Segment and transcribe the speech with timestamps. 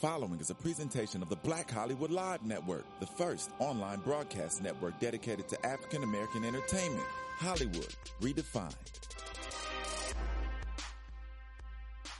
[0.00, 5.00] Following is a presentation of the Black Hollywood Live Network, the first online broadcast network
[5.00, 7.06] dedicated to African American entertainment.
[7.38, 8.74] Hollywood redefined.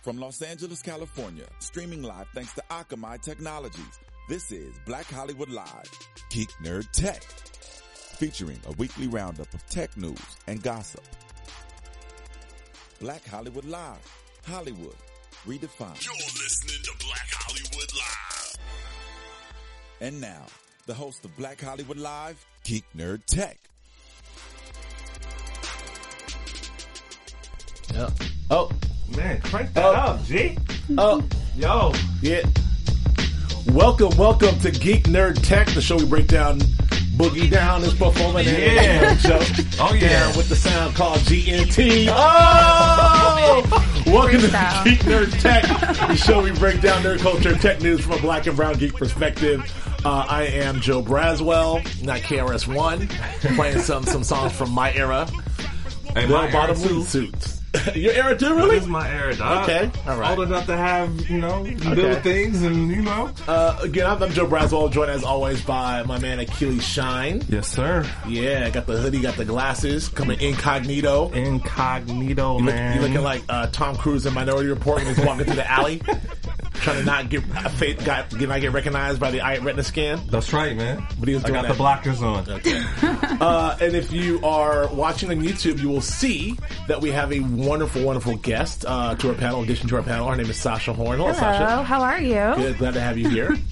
[0.02, 4.00] From Los Angeles, California, streaming live thanks to Akamai Technologies.
[4.26, 5.90] This is Black Hollywood Live,
[6.30, 11.04] Geek Nerd Tech, featuring a weekly roundup of tech news and gossip.
[13.00, 14.00] Black Hollywood Live,
[14.46, 14.96] Hollywood
[15.46, 16.04] redefined.
[16.04, 18.56] You're listening to Black Hollywood Live.
[20.00, 20.46] And now,
[20.86, 23.58] the host of Black Hollywood Live, Geek Nerd Tech.
[27.94, 28.10] Yeah.
[28.50, 28.70] Oh,
[29.16, 29.92] Man, crank that Oh.
[29.94, 30.58] up, G.
[30.98, 31.22] oh,
[31.56, 32.42] Yo, yeah.
[33.68, 36.60] Welcome, welcome to Geek Nerd Tech, the show we break down
[37.16, 39.14] Boogie Down is performing at Yeah.
[39.14, 39.64] the show.
[39.82, 40.08] Oh, yeah.
[40.08, 42.08] Down with the sound called GNT.
[42.10, 43.62] Oh!
[44.06, 44.84] welcome Freestyle.
[44.84, 45.62] to Geek Nerd Tech,
[46.08, 48.74] the show we break down nerd culture and tech news from a black and brown
[48.74, 49.62] geek perspective.
[50.04, 53.08] Uh, I am Joe Braswell, not KRS-One,
[53.56, 55.26] playing some some songs from my era.
[56.14, 57.62] hey, Bell my bottom era suits.
[57.94, 58.76] Your era too, really?
[58.76, 59.68] This is my era, dog.
[59.68, 60.38] Okay, all right.
[60.38, 61.74] Old enough to have, you know, Okay.
[61.74, 63.30] little things and, you know.
[63.48, 67.42] Uh, again, I'm, I'm Joe Braswell, joined as always by my man Akili Shine.
[67.48, 68.04] Yes, sir.
[68.28, 71.30] Yeah, got the hoodie, got the glasses, coming incognito.
[71.32, 72.96] Incognito, You, look, man.
[72.96, 76.02] you looking like uh, Tom Cruise in Minority Report when he's walking through the alley,
[76.76, 79.82] trying to not get uh, fa- got, get, not get recognized by the eye retina
[79.82, 80.20] scan.
[80.28, 81.06] That's right, man.
[81.18, 81.76] But he was I got that.
[81.76, 82.46] the blockers on.
[83.40, 86.56] Uh, and if you are watching on YouTube, you will see
[86.88, 89.58] that we have a wonderful, wonderful guest uh, to our panel.
[89.58, 91.18] In addition to our panel, her name is Sasha Horn.
[91.18, 91.82] Hello, Hello, Sasha.
[91.82, 92.34] how are you?
[92.56, 93.56] Good, glad to have you here.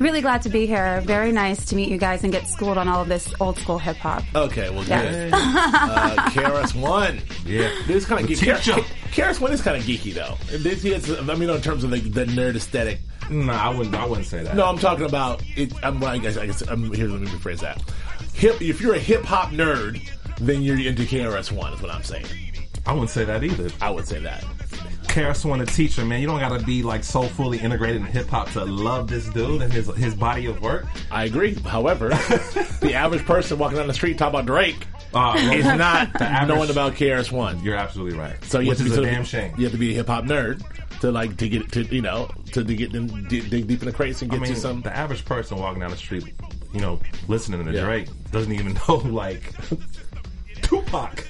[0.00, 1.00] Really glad to be here.
[1.02, 3.78] Very nice to meet you guys and get schooled on all of this old school
[3.78, 4.24] hip hop.
[4.34, 5.02] Okay, well, Yeah.
[5.02, 5.32] good.
[5.34, 7.20] uh, KRS-One.
[7.46, 7.70] Yeah.
[7.86, 8.56] This is kind of The geeky.
[8.64, 8.80] teacher.
[9.12, 10.36] KRS One is kind of geeky though.
[10.56, 12.98] This, has, I mean, in terms of the, the nerd aesthetic.
[13.30, 13.94] Nah, I wouldn't.
[13.94, 14.56] I wouldn't say that.
[14.56, 15.72] No, I'm talking about it.
[15.84, 17.82] I'm, well, I guess, I guess, I'm, here, let me rephrase that.
[18.32, 20.00] Hip, if you're a hip hop nerd,
[20.40, 21.74] then you're into KRS One.
[21.74, 22.24] Is what I'm saying.
[22.86, 23.70] I wouldn't say that either.
[23.82, 24.42] I would say that.
[25.04, 26.22] KRS One, a teacher, man.
[26.22, 29.28] You don't got to be like so fully integrated in hip hop to love this
[29.28, 30.86] dude and his his body of work.
[31.10, 31.52] I agree.
[31.54, 32.08] However,
[32.80, 36.48] the average person walking down the street talking about Drake Uh, is not The average-
[36.56, 37.62] knowing about KRS One.
[37.62, 38.42] You're absolutely right.
[38.44, 39.52] So you Which have to is be a damn shame.
[39.56, 40.62] You have to be a hip hop nerd
[41.00, 43.86] to like to get to you know to, to get them dig, dig deep in
[43.86, 44.82] the crates and I get mean, to some.
[44.82, 46.24] the average person walking down the street,
[46.72, 47.84] you know, listening to Yeah.
[47.84, 49.52] Drake doesn't even know like
[50.62, 51.26] Tupac.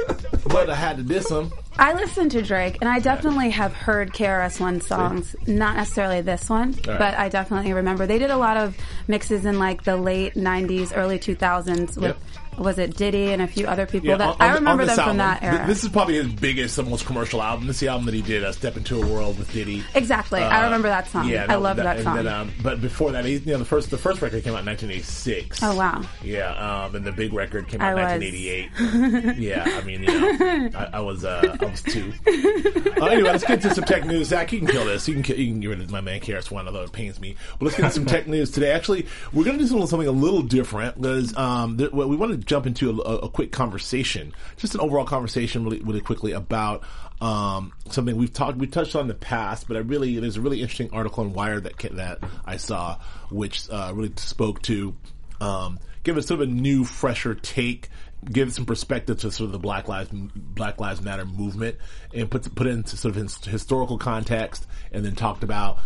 [0.46, 1.50] But I had to diss him.
[1.78, 5.34] I listen to Drake, and I definitely have heard KRS-One songs.
[5.46, 6.98] Not necessarily this one, right.
[6.98, 8.76] but I definitely remember they did a lot of
[9.08, 12.18] mixes in like the late '90s, early 2000s with Yep.
[12.58, 15.04] Was it Diddy and a few other people Yeah, that on- I remember them this
[15.04, 15.66] from that era.
[15.66, 17.66] This is probably his biggest, and most commercial album.
[17.66, 19.82] This is the album that he did, uh, "Step Into a World" with Diddy.
[19.94, 21.26] exactly, I remember that song.
[21.26, 22.16] Uh, Yeah, I love that, and song.
[22.16, 24.60] then, um, but before that, he, you know, the first the first record came out
[24.60, 25.62] in 1986.
[25.62, 29.36] oh wow, Yeah, um, and the big record came out in 1988.
[29.38, 32.12] yeah, I mean, you know, I, I was uh, I was two.
[32.26, 34.28] Uh, anyway, let's get to some tech news.
[34.28, 35.08] Zach, you can kill this.
[35.08, 37.18] You can kill, you can get rid of my man KRS One, although it pains
[37.20, 37.34] me.
[37.58, 38.70] But let's get to some tech news today.
[38.70, 42.32] Actually, we're going to do something, a little different because um, th- well, we want
[42.32, 46.82] to jump into a, a, quick conversation, just an overall conversation, really, really quickly about
[47.20, 50.40] um, something we've talked, we touched on in the past, but I really there's a
[50.40, 52.98] really interesting article in Wired that that I saw,
[53.30, 54.96] which uh, really spoke to
[55.40, 57.88] um, give us sort of a new, fresher take,
[58.24, 61.76] give some perspective to sort of the Black Lives Black Lives Matter movement,
[62.12, 65.78] and put put it into sort of his- historical context, and then talked about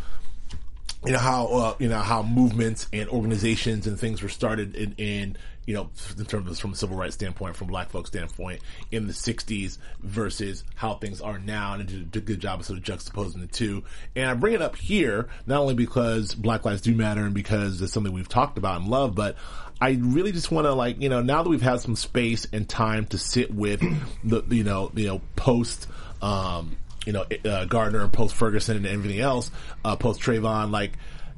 [1.06, 4.94] you know how uh, you know how movements and organizations and things were started in,
[4.98, 8.60] in you know in terms of from a civil rights standpoint, from black folks standpoint
[8.90, 12.66] in the '60s versus how things are now, and it did a good job of
[12.66, 13.84] sort of juxtaposing the two.
[14.16, 17.80] And I bring it up here not only because Black lives do matter and because
[17.80, 19.36] it's something we've talked about and love, but
[19.80, 22.68] I really just want to like you know now that we've had some space and
[22.68, 23.80] time to sit with
[24.24, 25.86] the you know you know post.
[26.20, 29.50] Um, you know, uh, Garner and post Ferguson and everything else,
[29.84, 30.92] uh, post Trayvon, like,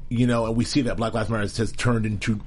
[0.09, 2.41] you know, and we see that Black Lives Matter has turned into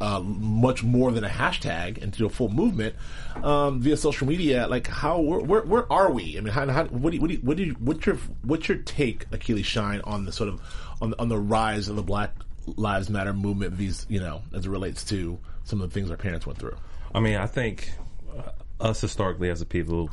[0.00, 2.94] uh, much more than a hashtag into a full movement
[3.42, 4.66] um, via social media.
[4.68, 6.38] Like, how where, where, where are we?
[6.38, 8.16] I mean, how, how what do you, what do you, what do you, what's your
[8.42, 10.60] what's your take, Akili Shine, on the sort of
[11.02, 12.32] on on the rise of the Black
[12.76, 13.76] Lives Matter movement?
[13.76, 16.76] These, you know, as it relates to some of the things our parents went through.
[17.14, 17.90] I mean, I think
[18.38, 20.10] uh, us historically as a people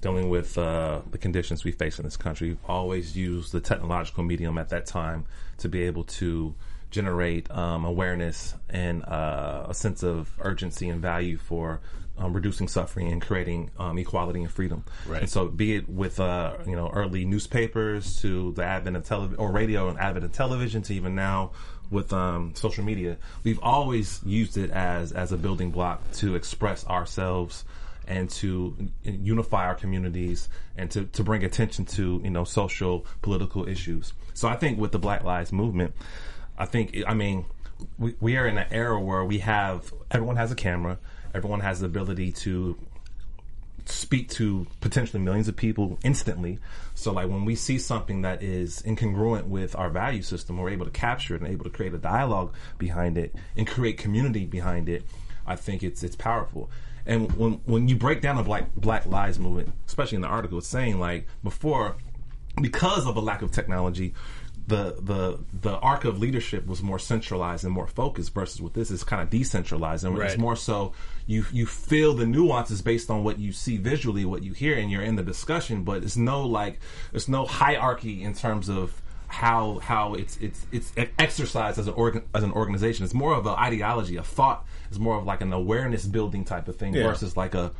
[0.00, 4.22] dealing with uh, the conditions we face in this country, we've always used the technological
[4.22, 5.24] medium at that time
[5.58, 6.54] to be able to
[6.90, 11.80] generate um, awareness and uh, a sense of urgency and value for
[12.18, 14.84] um, reducing suffering and creating um, equality and freedom.
[15.06, 15.22] Right.
[15.22, 19.38] And so, be it with uh, you know early newspapers to the advent of television
[19.38, 21.52] or radio and advent of television to even now
[21.90, 26.86] with um, social media, we've always used it as as a building block to express
[26.86, 27.64] ourselves
[28.06, 33.68] and to unify our communities and to, to bring attention to you know social political
[33.68, 34.12] issues.
[34.34, 35.94] So I think with the Black Lives Movement,
[36.58, 37.46] I think I mean
[37.98, 40.98] we, we are in an era where we have everyone has a camera,
[41.34, 42.78] everyone has the ability to
[43.88, 46.58] speak to potentially millions of people instantly.
[46.94, 50.86] So like when we see something that is incongruent with our value system, we're able
[50.86, 54.88] to capture it and able to create a dialogue behind it and create community behind
[54.88, 55.04] it.
[55.46, 56.70] I think it's it's powerful.
[57.06, 60.58] And when when you break down the Black Black Lives movement, especially in the article,
[60.58, 61.96] it's saying like before,
[62.60, 64.12] because of a lack of technology,
[64.66, 68.90] the the the arc of leadership was more centralized and more focused versus with this
[68.90, 70.30] is kind of decentralized and Right.
[70.30, 70.92] it's more so
[71.26, 74.90] you you feel the nuances based on what you see visually, what you hear, and
[74.90, 75.84] you're in the discussion.
[75.84, 76.80] But it's no like
[77.12, 82.22] it's no hierarchy in terms of how how it's it's it's exercised as an organ
[82.34, 83.04] as an organization.
[83.04, 84.64] It's more of an ideology, a thought.
[84.88, 87.02] It's more of like an awareness building type of thing Yeah.
[87.04, 87.72] versus like a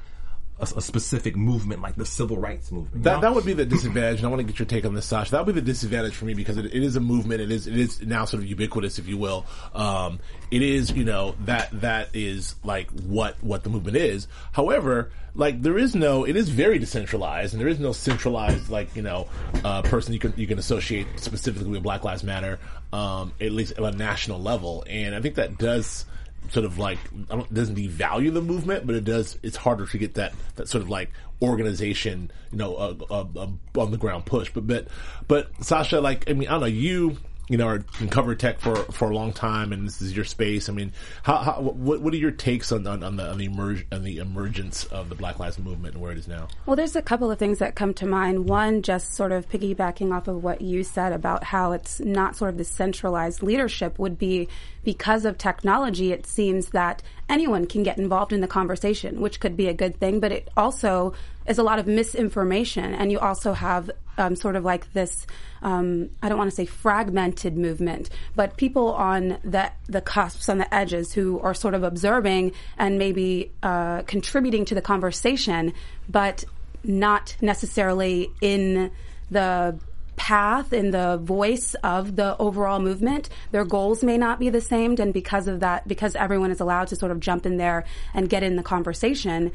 [0.58, 3.04] a, a specific movement like the civil rights movement.
[3.04, 3.20] That, know?
[3.22, 5.32] that would be the disadvantage, and I want to get your take on this, Sasha.
[5.32, 7.40] That would be the disadvantage for me because it, it is a movement.
[7.40, 9.46] It is it is now sort of ubiquitous, if you will.
[9.74, 10.18] Um,
[10.50, 14.28] it is, you know, that that is like what what the movement is.
[14.52, 18.94] However, like there is no, it is very decentralized, and there is no centralized like
[18.96, 19.28] you know
[19.62, 22.58] uh, person you can you can associate specifically with Black Lives Matter,
[22.92, 24.84] um, at least at a national level.
[24.88, 26.06] And I think that does
[26.50, 26.98] sort of like
[27.30, 29.38] I don't, doesn't devalue the movement, but it does.
[29.42, 31.10] It's harder to get that that sort of like
[31.42, 34.50] organization, you know, uh, uh, uh, on the ground push.
[34.52, 34.88] But but
[35.28, 37.16] but Sasha, like I mean, I don't know you.
[37.48, 40.24] You know, are, can cover tech for, for a long time, and this is your
[40.24, 40.68] space.
[40.68, 43.48] I mean, how, how what what are your takes on, on, on the on the
[43.48, 46.48] emerg- on the emergence of the Black Lives Movement and where it is now?
[46.66, 48.48] Well, there's a couple of things that come to mind.
[48.48, 52.50] One, just sort of piggybacking off of what you said about how it's not sort
[52.50, 54.48] of the centralized leadership would be
[54.82, 56.12] because of technology.
[56.12, 59.98] It seems that anyone can get involved in the conversation, which could be a good
[59.98, 61.14] thing, but it also
[61.46, 62.94] is a lot of misinformation.
[62.94, 65.26] And you also have um, sort of like this,
[65.66, 70.58] um, I don't want to say fragmented movement, but people on the, the cusps, on
[70.58, 75.74] the edges who are sort of observing and maybe uh, contributing to the conversation,
[76.08, 76.44] but
[76.84, 78.92] not necessarily in
[79.28, 79.76] the
[80.16, 83.28] path in the voice of the overall movement.
[83.50, 86.88] Their goals may not be the same, and because of that, because everyone is allowed
[86.88, 87.84] to sort of jump in there
[88.14, 89.52] and get in the conversation,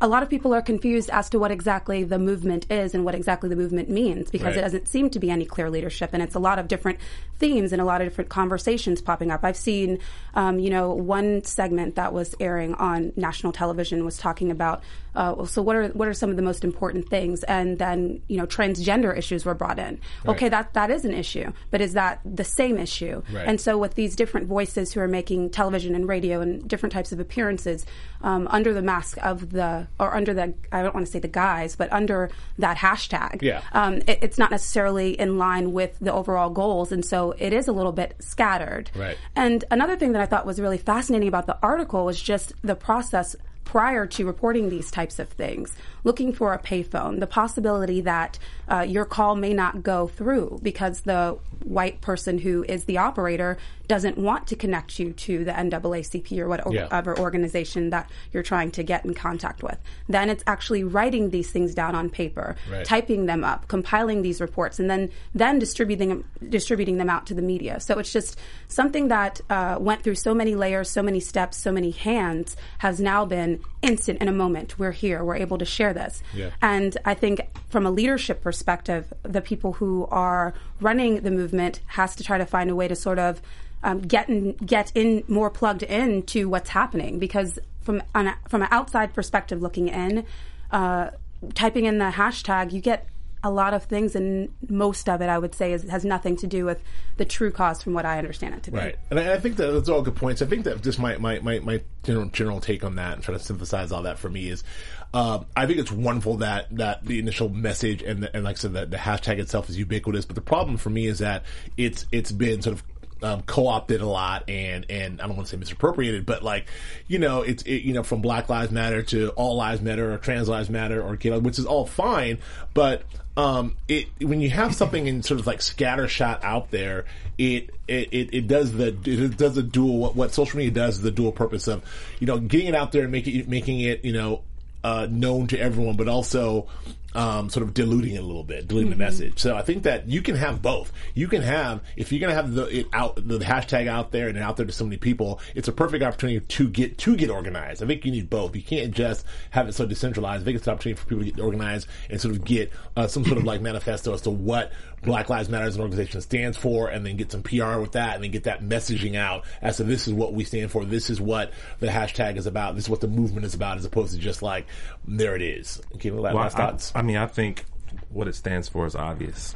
[0.00, 3.14] a lot of people are confused as to what exactly the movement is and what
[3.14, 4.58] exactly the movement means because Right.
[4.58, 6.98] it doesn't seem to be any clear leadership and it's a lot of different
[7.38, 9.40] themes and a lot of different conversations popping up.
[9.44, 9.98] I've seen,
[10.34, 14.82] um, you know, one segment that was airing on national television was talking about,
[15.14, 17.42] uh, so what are what are some of the most important things?
[17.44, 20.00] And then, you know, transgender issues were brought in.
[20.26, 23.22] Okay, that that is an issue, but is that the same issue?
[23.32, 23.46] Right.
[23.46, 27.12] And so with these different voices who are making television and radio and different types
[27.12, 27.86] of appearances
[28.24, 31.28] um, under the mask of the or under the I don't want to say the
[31.28, 33.60] guise, but under that hashtag, Yeah.
[33.72, 37.68] um, it, it's not necessarily in line with the overall goals, and so it is
[37.68, 38.90] a little bit scattered.
[38.96, 39.16] Right.
[39.36, 42.74] And another thing that I thought was really fascinating about the article was just the
[42.74, 45.74] process prior to reporting these types of things,
[46.04, 48.38] looking for a payphone, the possibility that
[48.70, 53.56] uh, your call may not go through because the white person who is the operator
[53.88, 56.82] doesn't want to connect you to the NAACP or Yeah.
[56.84, 59.78] whatever organization that you're trying to get in contact with.
[60.08, 62.84] Then it's actually writing these things down on paper, Right.
[62.84, 67.34] typing them up, compiling these reports, and then then distributing them, distributing them out to
[67.34, 67.80] the media.
[67.80, 68.38] So it's just
[68.68, 73.00] something that uh, went through so many layers, so many steps, so many hands has
[73.00, 74.78] now been instant in a moment.
[74.78, 75.24] We're here.
[75.24, 76.22] We're able to share this.
[76.34, 76.50] Yeah.
[76.60, 82.16] And I think from a leadership perspective, the people who are running the movement has
[82.16, 83.40] to try to find a way to sort of
[83.82, 88.62] um, get in, get in more plugged in to what's happening because from a, from
[88.62, 90.24] an outside perspective looking in,
[90.70, 91.10] uh,
[91.54, 93.06] typing in the hashtag, you get
[93.44, 96.46] a lot of things, and most of it, I would say, is, has nothing to
[96.46, 96.80] do with
[97.18, 98.78] the true cause, from what I understand it to be.
[98.78, 100.40] Right, and I, I think that that's all good points.
[100.40, 103.36] I think that just my my my, my general general take on that and trying
[103.36, 104.64] to synthesize all that for me is,
[105.14, 108.58] um, I think it's wonderful that that the initial message and the, and like I
[108.58, 110.24] said, that the hashtag itself is ubiquitous.
[110.24, 111.44] But the problem for me is that
[111.76, 112.82] it's it's been sort of
[113.22, 116.66] um, co-opted a lot and and I don't want to say misappropriated, but like
[117.06, 120.18] you know it's it, you know from Black Lives Matter to All Lives Matter or
[120.18, 122.38] Trans Lives Matter or which is all fine,
[122.74, 123.04] but
[123.36, 127.04] um, it when you have something in sort of like scattershot out there,
[127.38, 131.02] it it, it, does the it does the dual what, what social media does is
[131.02, 131.84] the dual purpose of
[132.18, 134.42] you know getting it out there and making making it you know
[134.84, 136.68] uh, known to everyone, but also
[137.14, 139.38] um, sort of diluting it a little bit, diluting the message.
[139.38, 140.92] So I think that you can have both.
[141.14, 144.28] You can have if you're going to have the it out the hashtag out there
[144.28, 147.30] and out there to so many people, it's a perfect opportunity to get to get
[147.30, 147.82] organized.
[147.82, 148.54] I think you need both.
[148.56, 150.42] You can't just have it so decentralized.
[150.42, 153.06] I think it's an opportunity for people to get organized and sort of get uh,
[153.06, 154.72] some sort of like manifesto as to what
[155.04, 158.14] Black Lives Matter as an organization stands for, and then get some PR with that,
[158.14, 160.84] and then get that messaging out as to this is what we stand for.
[160.84, 162.74] This is what the hashtag is about.
[162.74, 164.66] This is what the movement is about, as opposed to just like
[165.06, 165.80] there it is.
[165.96, 166.92] Okay, well, last I, thoughts.
[166.94, 167.64] I mean, I think
[168.10, 169.54] what it stands for is obvious.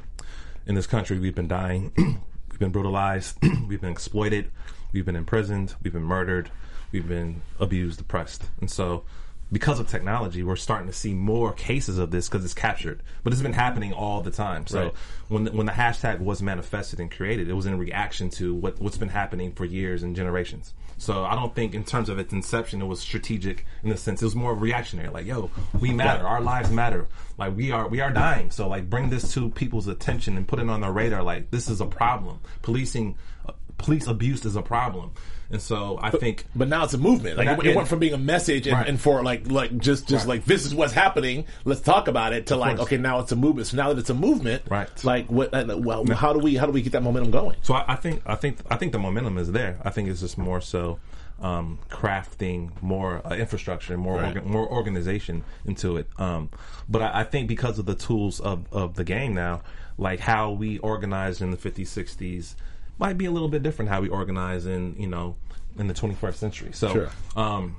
[0.67, 1.93] In this country, we've been dying,
[2.51, 3.39] we've been brutalized,
[3.69, 4.51] we've been exploited,
[4.93, 6.51] we've been imprisoned, we've been murdered,
[6.93, 9.05] we've been abused, oppressed, and so.
[9.51, 13.33] Because of technology, we're starting to see more cases of this because it's captured, but
[13.33, 14.67] it's been happening all the time.
[14.67, 14.95] So Right.
[15.29, 18.79] when the, when the hashtag was manifested and created, it was in reaction to what
[18.79, 20.75] what's been happening for years and generations.
[20.99, 24.21] So I don't think, in terms of its inception, it was strategic in the sense
[24.21, 25.09] it was more reactionary.
[25.09, 25.51] Like, yo,
[25.81, 27.07] we matter, our lives matter.
[27.39, 28.51] Like we are we are dying.
[28.51, 31.23] So like, bring this to people's attention and put it on their radar.
[31.23, 32.41] Like this is a problem.
[32.63, 33.17] Policing,
[33.49, 35.13] uh, police abuse is a problem.
[35.51, 37.39] And so I think But now it's a movement.
[37.39, 38.87] Like it, it went from being a message and, Right.
[38.87, 40.37] and for like like just just Right.
[40.37, 41.47] like this is what's happening.
[41.65, 42.47] Let's talk about it.
[42.49, 42.87] To like course.
[42.89, 43.67] okay, now it's a movement.
[43.69, 44.89] So now that it's a movement, Right.
[45.05, 45.55] Like what?
[45.55, 47.57] uh, Well, how do we how do we get that momentum going?
[47.63, 49.79] So I, I think I think I think the momentum is there.
[49.83, 50.99] I think it's just more so
[51.41, 54.35] um, crafting more uh, infrastructure, and more Right.
[54.35, 56.09] orga- more organization into it.
[56.19, 56.51] Um,
[56.89, 59.63] but I, I think because of the tools of, of the game now,
[59.97, 62.55] like how we organized in the 50s, 60s,
[62.99, 65.37] might be a little bit different how we organize in you know
[65.79, 66.71] in the 21st century.
[66.73, 67.11] So Sure.
[67.37, 67.77] um,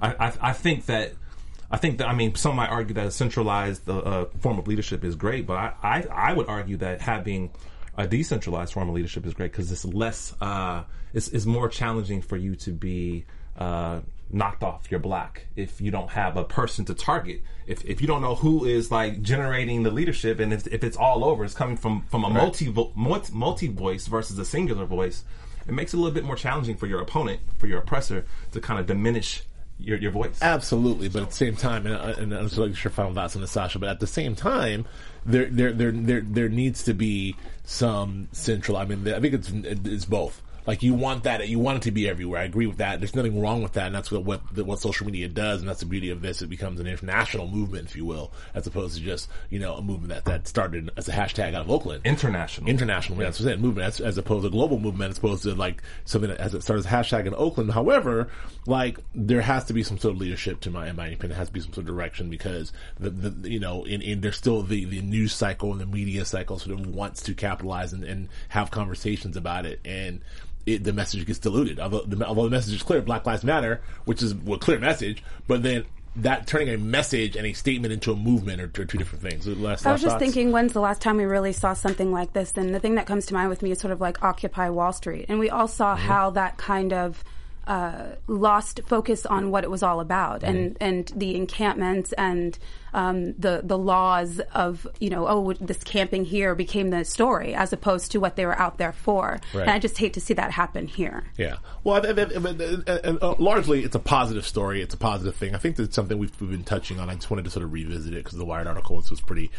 [0.00, 1.12] I, I, I think that
[1.70, 4.66] I think that I mean some might argue that a centralized uh, uh, form of
[4.66, 7.50] leadership is great, but I, I, I would argue that having
[7.96, 12.22] a decentralized form of leadership is great because it's less uh, it's, it's more challenging
[12.22, 13.24] for you to be
[13.58, 14.00] uh,
[14.30, 17.42] knocked off your block if you don't have a person to target.
[17.66, 20.96] If, if you don't know who is like generating the leadership and if, if it's
[20.96, 25.24] all over, it's coming from from a multi multi voice versus a singular voice.
[25.66, 28.60] It makes it a little bit more challenging for your opponent, for your oppressor, to
[28.60, 29.42] kind of diminish
[29.78, 30.38] your, your voice.
[30.40, 33.36] Absolutely, but at the same time, and, uh, and I'm just like your final thoughts
[33.36, 33.78] on this, Sasha.
[33.78, 34.86] But at the same time,
[35.24, 38.76] there there there there there needs to be some central.
[38.76, 40.42] I mean, I think it's it's both.
[40.68, 42.42] Like you want that, you want it to be everywhere.
[42.42, 43.00] I agree with that.
[43.00, 45.80] There's nothing wrong with that, and that's what what, what social media does, and that's
[45.80, 46.42] the beauty of this.
[46.42, 49.82] It becomes an international movement, if you will, as opposed to just you know a
[49.82, 52.02] movement that that started as a hashtag out of Oakland.
[52.04, 52.68] International.
[52.68, 55.44] International, yeah, that's what I'm saying, movement as, as opposed to global movement, as opposed
[55.44, 57.72] to like something that as it started as a hashtag in Oakland.
[57.72, 58.28] However,
[58.66, 61.38] like there has to be some sort of leadership to my in my opinion, there
[61.38, 64.36] has to be some sort of direction because the, the you know in, in there's
[64.36, 68.04] still the the news cycle and the media cycle sort of wants to capitalize and,
[68.04, 70.20] and have conversations about it and.
[70.74, 71.80] It, the message gets diluted.
[71.80, 75.22] Although the, although the message is clear, Black Lives Matter, which is a clear message,
[75.46, 75.84] but then
[76.16, 79.46] that turning a message and a statement into a movement are, are two different things.
[79.46, 80.22] Last, I was just thoughts?
[80.22, 82.52] thinking, when's the last time we really saw something like this?
[82.56, 84.92] And the thing that comes to mind with me is sort of like Occupy Wall
[84.92, 85.26] Street.
[85.28, 86.06] And we all saw mm-hmm.
[86.06, 87.22] how that kind of
[87.68, 92.58] uh, lost focus on what it was all about and, and the encampments and
[92.94, 97.74] um, the the laws of, you know, oh, this camping here became the story as
[97.74, 99.38] opposed to what they were out there for.
[99.52, 99.60] Right.
[99.60, 101.24] And I just hate to see that happen here.
[101.36, 101.56] Yeah.
[101.84, 104.80] Well, and, and, and, uh, largely it's a positive story.
[104.80, 105.54] It's a positive thing.
[105.54, 107.10] I think that's something we've, we've been touching on.
[107.10, 109.50] I just wanted to sort of revisit it because the Wired article was, was pretty,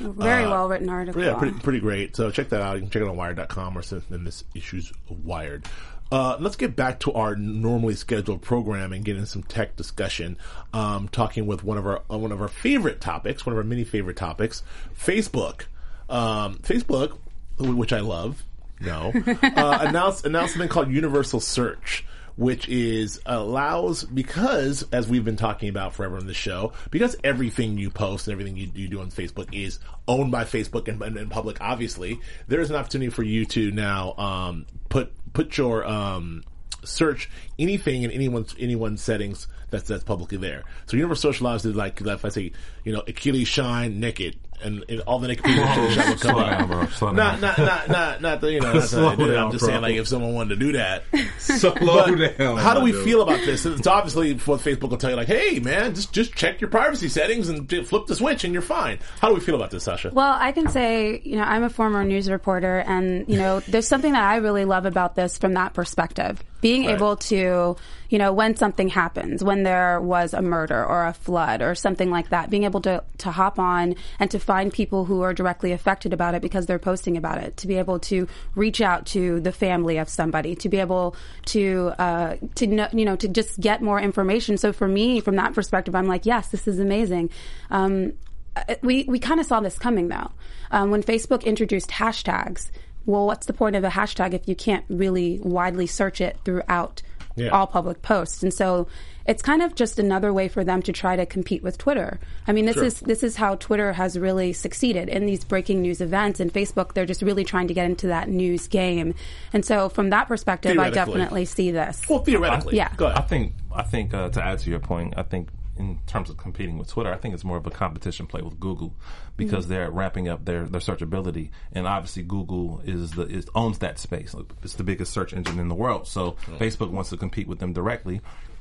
[0.00, 1.22] Very Uh, well written article.
[1.22, 2.16] yeah, pretty, pretty great.
[2.16, 2.76] So check that out.
[2.76, 5.66] You can check it on Wired.com or send them this issue's Wired.
[6.10, 10.38] Uh, let's get back to our normally scheduled program and get in some tech discussion.
[10.72, 13.64] Um, talking with one of our uh, one of our favorite topics, one of our
[13.64, 14.62] many favorite topics,
[14.98, 15.62] Facebook.
[16.08, 17.18] Um, Facebook,
[17.58, 18.42] which I love.
[18.80, 22.04] No, uh, announced announced something called Universal Search
[22.38, 27.76] which is allows because as we've been talking about forever on the show, because everything
[27.76, 31.16] you post and everything you, you do on Facebook is owned by Facebook and, and,
[31.16, 35.86] and public, obviously, there is an opportunity for you to now um, put put your
[35.86, 36.42] um,
[36.82, 37.30] search
[37.60, 40.64] anything in anyone's anyone's settings that's that's publicly there.
[40.86, 42.50] So Universal Social Lives is like if I say
[42.82, 44.36] you know Akili shine naked.
[44.62, 46.58] And, and all the naked people in the shot will come Slow up.
[46.58, 46.86] down, bro.
[46.86, 47.40] Slow Not, down.
[47.40, 49.68] not, not, not, not the, you know, not Slow the, down, I'm just bro.
[49.70, 51.04] saying, like, if someone wanted to do that,
[51.38, 52.56] Slow but down.
[52.58, 53.04] how do we dude.
[53.04, 53.64] feel about this?
[53.66, 57.08] It's obviously what Facebook will tell you, like, hey, man, just just check your privacy
[57.08, 58.98] settings and flip the switch, and you're fine.
[59.20, 60.10] How do we feel about this, Sasha?
[60.12, 63.86] Well, I can say, you know, I'm a former news reporter, and, you know, there's
[63.88, 66.42] something that I really love about this from that perspective.
[66.60, 66.94] Being Right.
[66.96, 67.76] able to,
[68.08, 72.10] you know, when something happens, when there was a murder or a flood or something
[72.10, 75.72] like that, being able to, to hop on and to find people who are directly
[75.72, 79.40] affected about it because they're posting about it, to be able to reach out to
[79.40, 81.14] the family of somebody, to be able
[81.44, 84.56] to, uh, to know, you know, to just get more information.
[84.56, 87.28] So for me, from that perspective, I'm like, yes, this is amazing.
[87.70, 88.14] Um,
[88.56, 90.30] uh, we we kind of saw this coming though.
[90.70, 92.70] Um, when Facebook introduced hashtags,
[93.04, 97.02] well, what's the point of a hashtag if you can't really widely search it throughout
[97.36, 97.50] Yeah.
[97.50, 98.42] all public posts?
[98.42, 98.86] And so
[99.28, 102.18] it's kind of just another way for them to try to compete with Twitter.
[102.48, 102.84] I mean, this Sure.
[102.84, 106.40] is this is how Twitter has really succeeded in these breaking news events.
[106.40, 109.14] And Facebook, they're just really trying to get into that news game.
[109.52, 112.02] And so, from that perspective, I definitely see this.
[112.08, 112.90] well, theoretically, Yeah.
[112.96, 116.28] Go I think I think uh, to add to your point, I think in terms
[116.28, 118.94] of competing with Twitter, I think it's more of a competition play with Google
[119.36, 119.74] because Mm-hmm.
[119.74, 124.34] they're ramping up their, their searchability, and obviously Google is the is, owns that space.
[124.64, 127.72] It's the biggest search engine in the world, so Facebook wants to compete with them
[127.72, 128.20] directly.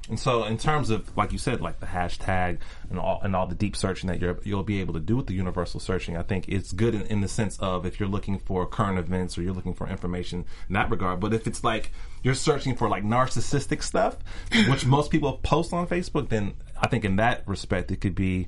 [0.10, 2.60] And so, in terms of, like you said, like the hashtag
[2.90, 5.28] and all and all the deep searching that you're, you'll be able to do with
[5.28, 8.40] the universal searching, I think it's good in, in the sense of if you're looking
[8.40, 11.20] for current events or you're looking for information in that regard.
[11.20, 11.92] But if it's like
[12.24, 14.18] you're searching for like narcissistic stuff,
[14.70, 18.48] which most people post on Facebook, then I think in that respect it could be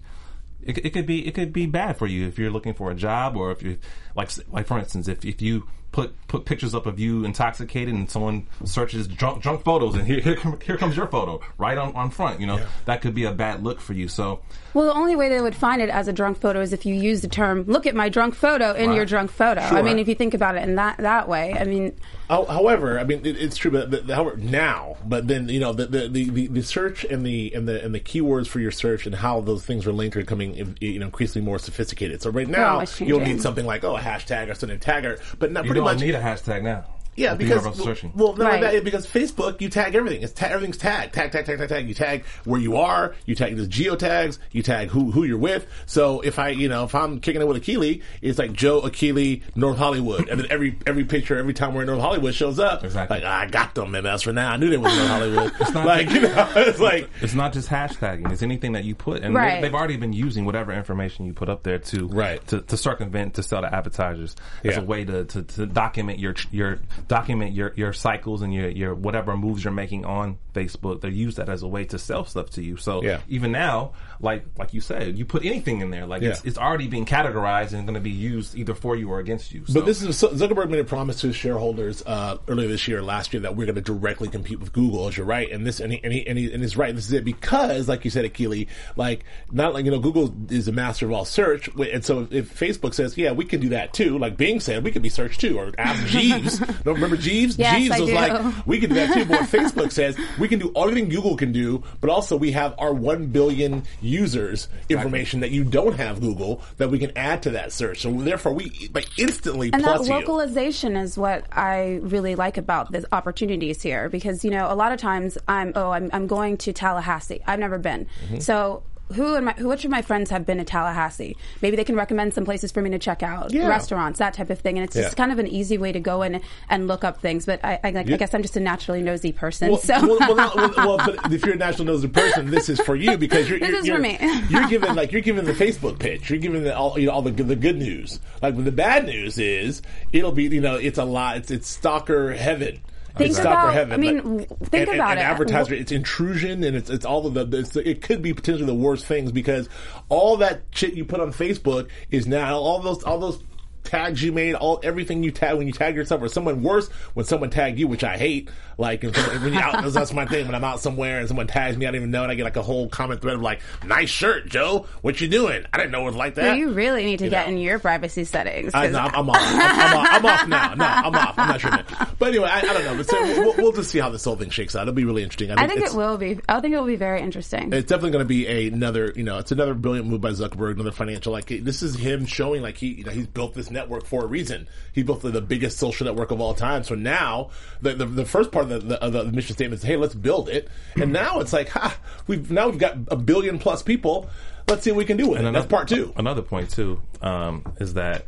[0.61, 2.95] it, it could be it could be bad for you if you're looking for a
[2.95, 3.77] job or if you
[4.15, 8.09] like like for instance if if you put put pictures up of you intoxicated and
[8.09, 11.93] someone searches drunk drunk photos and here here, come, here comes your photo right on
[11.95, 14.39] on front you know that could be a bad look for you so
[14.73, 16.93] Well, the only way they would find it as a drunk photo is if you
[16.95, 18.95] use the term "look at my drunk photo" in Right.
[18.95, 19.61] your drunk photo.
[19.61, 21.93] I mean, if you think about it in that that way, I mean,
[22.29, 25.73] How- However, I mean it, it's true, but, but however now, but then you know
[25.73, 28.69] the, the, the, the, the search and the and the and the keywords for your
[28.71, 32.21] search and how those things are linked are becoming you know increasingly more sophisticated.
[32.21, 35.65] So right now you'll need something like oh a hashtag or something tagger, but not
[35.65, 36.85] you pretty don't much hashtag now
[37.19, 38.63] Yeah, because universal well, not Right.
[38.63, 40.21] only that, because Facebook, you tag everything.
[40.21, 41.87] It's ta- everything's tagged, tag, tag, tag, tag, tag.
[41.87, 43.13] You tag where you are.
[43.25, 44.37] You tag the geotags.
[44.51, 45.67] You tag who who you're with.
[45.85, 49.41] So if I, you know, if I'm kicking it with Akili, it's like Joe Akili,
[49.55, 52.83] North Hollywood, and then every every picture, every time we're in North Hollywood shows up.
[52.83, 53.17] Exactly.
[53.17, 54.03] Like ah, I got them, man.
[54.03, 54.51] That's for now.
[54.51, 55.51] I knew they was North Hollywood.
[55.59, 58.95] It's not like you know, it's like It's not just hashtagging; it's anything that you
[58.95, 59.55] put, and Right.
[59.55, 62.45] they, they've already been using whatever information you put up there to Right.
[62.47, 66.35] to, to circumvent to sell to advertisers as a way to, to, to document your
[66.51, 71.01] your document your your cycles and your your whatever moves you're making on Facebook.
[71.01, 72.77] They use that as a way to sell stuff to you.
[72.77, 73.19] So Yeah.
[73.27, 76.47] even now, like like you said, you put anything in there, like it's, Yeah.
[76.49, 79.63] it's already being categorized and going to be used either for you or against you.
[79.65, 79.73] So.
[79.73, 83.33] But this is Zuckerberg made a promise to his shareholders uh, earlier this year, last
[83.33, 85.07] year, that we're going to directly compete with Google.
[85.07, 86.93] As you're right, and this and he, and, he, and, he, and he's right.
[86.95, 90.67] This is it because, like you said, Akili, like not like you know, Google is
[90.67, 93.93] a master of all search, and so if Facebook says, yeah, we can do that
[93.93, 96.59] too, like Bing said, we could be searched too, or ask Jeeves.
[96.85, 97.57] no, remember Jeeves?
[97.57, 98.15] Yes, Jeeves I was do.
[98.15, 99.25] like, we can do that too.
[99.25, 102.75] But what Facebook says, we can do everything Google can do, but also we have
[102.77, 107.51] our one billion users information that you don't have Google that we can add to
[107.51, 108.01] that search.
[108.01, 110.13] So therefore, we like instantly and that plus you.
[110.13, 114.91] localization is what I really like about the opportunities here because you know a lot
[114.91, 117.41] of times I'm oh I'm I'm going to Tallahassee.
[117.45, 118.07] I've never been.
[118.25, 118.39] Mm-hmm.
[118.39, 118.83] So
[119.13, 121.35] who and my who which of my friends have been to Tallahassee?
[121.61, 123.67] Maybe they can recommend some places for me to check out, Yeah.
[123.67, 124.77] restaurants, that type of thing.
[124.77, 125.03] And it's Yeah.
[125.03, 127.45] just kind of an easy way to go in and look up things.
[127.45, 128.09] But I I, like.
[128.09, 129.69] I guess I'm just a naturally nosy person.
[129.69, 132.95] Well, so well, well, well, but if you're a naturally nosy person, this is for
[132.95, 134.17] you because you're, This you're, is you're, for me.
[134.49, 136.29] you're giving like you're giving the Facebook pitch.
[136.29, 138.19] You're giving the, all you know all the the good news.
[138.41, 139.81] Like the bad news is
[140.13, 141.37] it'll be you know it's a lot.
[141.37, 142.79] It's it's stalker heaven.
[143.17, 143.93] Think about- heaven.
[143.93, 145.23] I mean, think and, about and, it.
[145.23, 147.59] And advertiser, it's intrusion and it's it's all of the.
[147.59, 149.67] It's, it could be potentially the worst things because
[150.09, 153.43] all that shit you put on Facebook is now all those all those
[153.89, 157.25] tags you made, all everything you tag when you tag yourself, or someone worse when
[157.25, 158.49] someone tagged you, which I hate.
[158.77, 160.45] Like someone, when you out, that's my thing.
[160.45, 162.45] When I'm out somewhere and someone tags me, I don't even know, and I get
[162.45, 164.85] like a whole comment thread of like, "Nice shirt, Joe.
[165.01, 165.65] What you doing?
[165.73, 167.53] I didn't know it was like that." you really need to You get know.
[167.55, 168.73] in your privacy settings.
[168.73, 169.37] I, no, I'm, I'm off.
[169.37, 170.07] I'm, I'm off.
[170.11, 170.73] I'm off now.
[170.75, 171.33] No, I'm off.
[171.37, 172.07] I'm not sure.
[172.19, 172.95] But anyway, I, I don't know.
[172.97, 174.83] But so we'll, we'll just see how this whole thing shakes out.
[174.83, 175.51] It'll be really interesting.
[175.51, 176.39] I think it's, it will be.
[176.47, 177.73] I think it will be very interesting.
[177.73, 179.11] It's definitely going to be another.
[179.13, 180.75] You know, it's another brilliant move by Zuckerberg.
[180.75, 181.33] Another financial.
[181.33, 184.27] Like this is him showing like he, you know, he's built this network for a
[184.27, 184.67] reason.
[184.93, 186.83] He built the, the biggest social network of all time.
[186.83, 189.95] So now the the, the first part of the, the, the mission statement is, hey,
[189.95, 190.67] let's build it.
[190.95, 194.29] And now it's like, ha, we've now we've got a billion plus people.
[194.67, 195.51] Let's see what we can do with it.
[195.51, 196.13] That's part two.
[196.15, 198.25] Another point too um, is that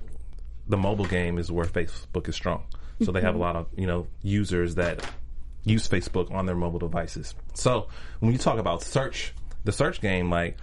[0.67, 2.63] the mobile game is where Facebook is strong.
[3.03, 5.03] So they have a lot of you know users that
[5.63, 7.35] use Facebook on their mobile devices.
[7.53, 7.87] So
[8.19, 9.33] when you talk about search,
[9.63, 10.57] the search game, like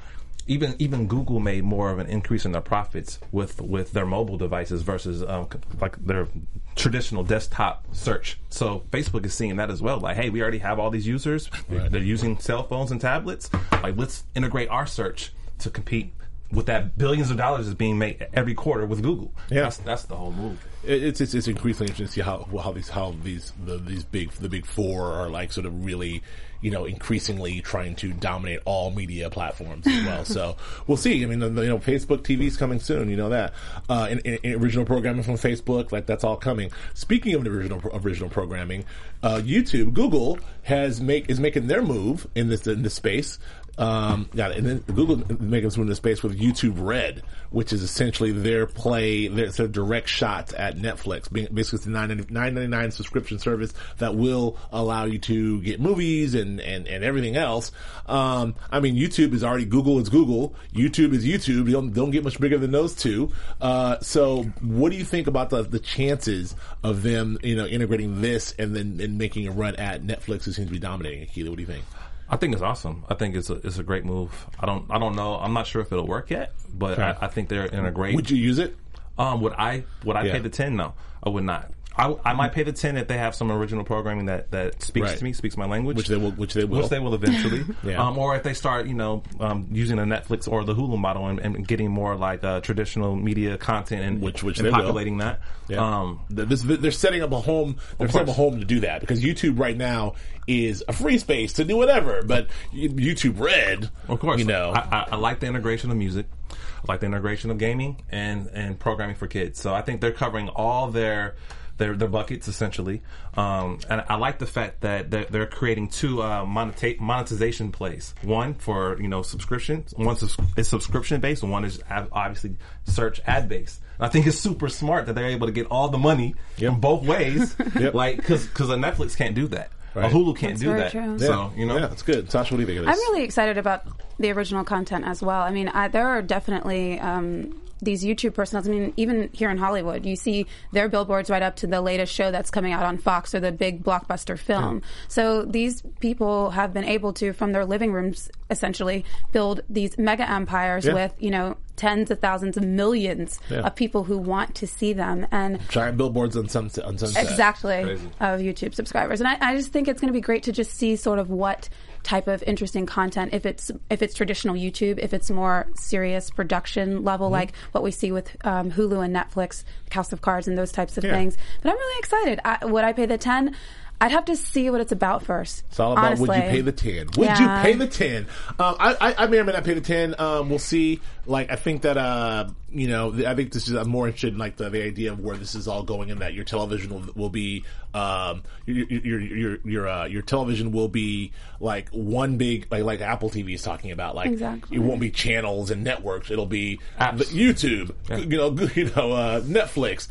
[0.49, 4.37] even even Google made more of an increase in their profits with with their mobile
[4.37, 5.49] devices versus um,
[5.81, 6.27] like their
[6.75, 8.39] traditional desktop search.
[8.49, 10.01] So Facebook is seeing that as well.
[10.01, 11.51] Like, hey, we already have all these users.
[11.69, 13.51] They're using cell phones and tablets.
[13.73, 16.13] Like, let's integrate our search to compete
[16.51, 19.33] with that billions of dollars is being made every quarter with Google.
[19.51, 19.63] Yeah.
[19.63, 20.67] that's that's the whole move.
[20.85, 24.31] It's it's, it's increasingly interesting to see how how these how these the, these big
[24.33, 26.23] the big four are like sort of really
[26.61, 30.25] you know increasingly trying to dominate all media platforms as well.
[30.25, 31.23] so we'll see.
[31.23, 33.09] I mean, the, the, you know, Facebook TV is coming soon.
[33.09, 33.55] You know that
[33.89, 36.71] uh, in, in, in original programming from Facebook, like that's all coming.
[36.95, 38.85] Speaking of original original programming,
[39.23, 43.39] uh, YouTube, Google has make is making their move in this in this space.
[43.79, 48.33] Um, and then Google making some in the space with YouTube Red, which is essentially
[48.33, 51.33] their play, their, their direct shots at Netflix.
[51.33, 56.35] Basically, it's a nine ninety nine subscription service that will allow you to get movies
[56.35, 57.71] and, and, and everything else.
[58.07, 60.57] Um, I mean, YouTube is already Google is Google.
[60.75, 61.67] YouTube is YouTube.
[61.67, 63.31] You don't, don't get much bigger than those two.
[63.61, 68.21] Uh, so what do you think about the, the chances of them, you know, integrating
[68.21, 71.49] this and then and making a run at Netflix who seems to be dominating it?
[71.49, 71.85] What do you think?
[72.31, 73.05] I think it's awesome.
[73.09, 74.47] I think it's a it's a great move.
[74.61, 75.37] I don't I don't know.
[75.37, 78.15] I'm not sure if it'll work yet, but I, I think they're in a great.
[78.15, 78.77] Would you use it?
[79.17, 80.33] Um, would I would I Yeah.
[80.33, 80.77] pay the ten?
[80.77, 81.71] No, I would not.
[81.99, 85.09] I, I might pay the ten if they have some original programming that, that speaks
[85.09, 85.19] Right.
[85.19, 86.79] to me, speaks my language, Which they will- which they will.
[86.83, 87.65] which they will eventually.
[87.83, 88.07] Yeah.
[88.07, 91.27] um, or if they start, you know, um, using the Netflix or the Hulu model
[91.27, 94.79] and, and getting more like uh, traditional media content and Which- which and they will.
[94.79, 95.41] populating that.
[95.69, 95.79] Yeah.
[95.85, 97.77] Um, Th- this, they're setting up a home.
[97.99, 100.15] They're setting up a home to do that because YouTube right now
[100.47, 102.23] is a free space to do whatever.
[102.23, 106.27] But YouTube Red, Of course, you know, I, I, I like the integration of music.
[106.51, 106.55] I
[106.93, 109.61] like the integration of gaming and and programming for kids.
[109.61, 111.35] So I think they're covering all their
[111.79, 113.03] their, their buckets essentially.
[113.37, 118.15] Um, and I like the fact that they're, they're creating two uh, moneta- monetization plays.
[118.23, 119.85] One for you know subscription.
[119.97, 123.81] One is is subscription based, and one is obviously search ad based.
[124.01, 126.71] I think it's super smart that they're able to get all the money Yep.
[126.73, 127.57] from both ways.
[127.79, 127.95] Yep.
[127.95, 129.71] Like because because a Netflix can't do that.
[129.95, 130.13] Right.
[130.13, 130.93] A Hulu can't That's do very that.
[130.93, 131.19] true.
[131.19, 131.75] So you know.
[131.79, 132.31] yeah, that's good.
[132.31, 132.95] Sasha, what do you think of this?
[132.95, 133.85] I'm really excited about
[134.19, 135.41] the original content as well.
[135.43, 138.69] I mean, I, there are definitely um, these YouTube personalities.
[138.71, 142.13] I mean, even here in Hollywood, you see their billboards right up to the latest
[142.13, 144.83] show that's coming out on Fox or the big blockbuster film.
[145.09, 150.29] So these people have been able to, from their living rooms, essentially build these mega
[150.29, 150.95] empires Yeah.
[150.95, 153.59] with you know tens of thousands of millions Yeah.
[153.61, 156.85] of people who want to see them and Giant billboards on sunset.
[156.85, 157.23] On sunset.
[157.31, 158.07] exactly Crazy.
[158.19, 159.21] of YouTube subscribers.
[159.21, 161.31] And I, I just think it's going to be great to just see sort of
[161.31, 161.69] what
[162.09, 167.05] type of interesting content if it's if it's traditional YouTube, if it's more serious production
[167.05, 167.33] level Mm-hmm.
[167.41, 170.97] like what we see with um, Hulu and Netflix, House of Cards, and those types
[170.97, 171.13] of Yeah.
[171.13, 171.37] things.
[171.63, 172.41] But I'm really excited.
[172.45, 173.55] I, would I pay the ten?
[174.01, 175.65] I'd have to see what it's about first.
[175.71, 177.07] It's all about would you pay the ten?
[177.17, 177.57] Would Yeah.
[177.59, 178.27] you pay the ten?
[178.59, 180.15] Um, I, I, I may or may not pay the ten.
[180.19, 181.01] Um, we'll see.
[181.27, 184.39] Like I think that uh, you know, I think this is I'm more interested in
[184.39, 187.13] like the, the idea of where this is all going, and that your television will,
[187.17, 192.69] will be um, your your your your uh, your television will be like one big
[192.71, 194.15] like like Apple TV is talking about.
[194.15, 194.77] Like Exactly.
[194.77, 196.31] it won't be channels and networks.
[196.31, 197.19] It'll be Apps.
[197.19, 197.95] the YouTube,
[198.31, 200.07] you know, you know, uh, Netflix.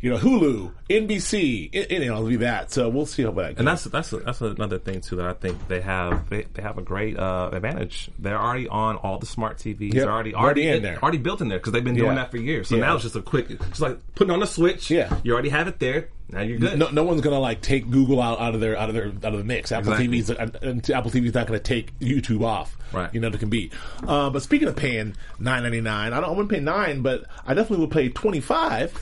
[0.00, 2.70] You know, Hulu, NBC, it, it, it'll be that.
[2.70, 3.58] So we'll see how that goes.
[3.58, 6.78] And that's that's that's another thing too that I think they have they, they have
[6.78, 8.08] a great uh, advantage.
[8.18, 9.92] They're already on all the smart TVs.
[9.94, 11.02] They're already already in there.
[11.02, 12.14] already built in there because they've been doing Yeah.
[12.22, 12.68] that for years.
[12.68, 12.82] So Yeah.
[12.82, 14.90] now it's just a quick, it's like putting on a switch.
[14.90, 15.16] Yeah.
[15.24, 16.08] you already have it there.
[16.30, 16.78] Now you're good.
[16.78, 19.32] No, no one's gonna like take Google out, out of their out of their out
[19.32, 19.72] of the mix.
[19.72, 20.20] Apple Exactly.
[20.20, 23.12] TV's and, and Apple TV's not gonna take YouTube off, Right.
[23.14, 23.72] You know to compete.
[24.06, 27.24] Uh, but speaking of paying nine ninety nine, I don't I wouldn't pay nine, but
[27.46, 28.92] I definitely would pay twenty five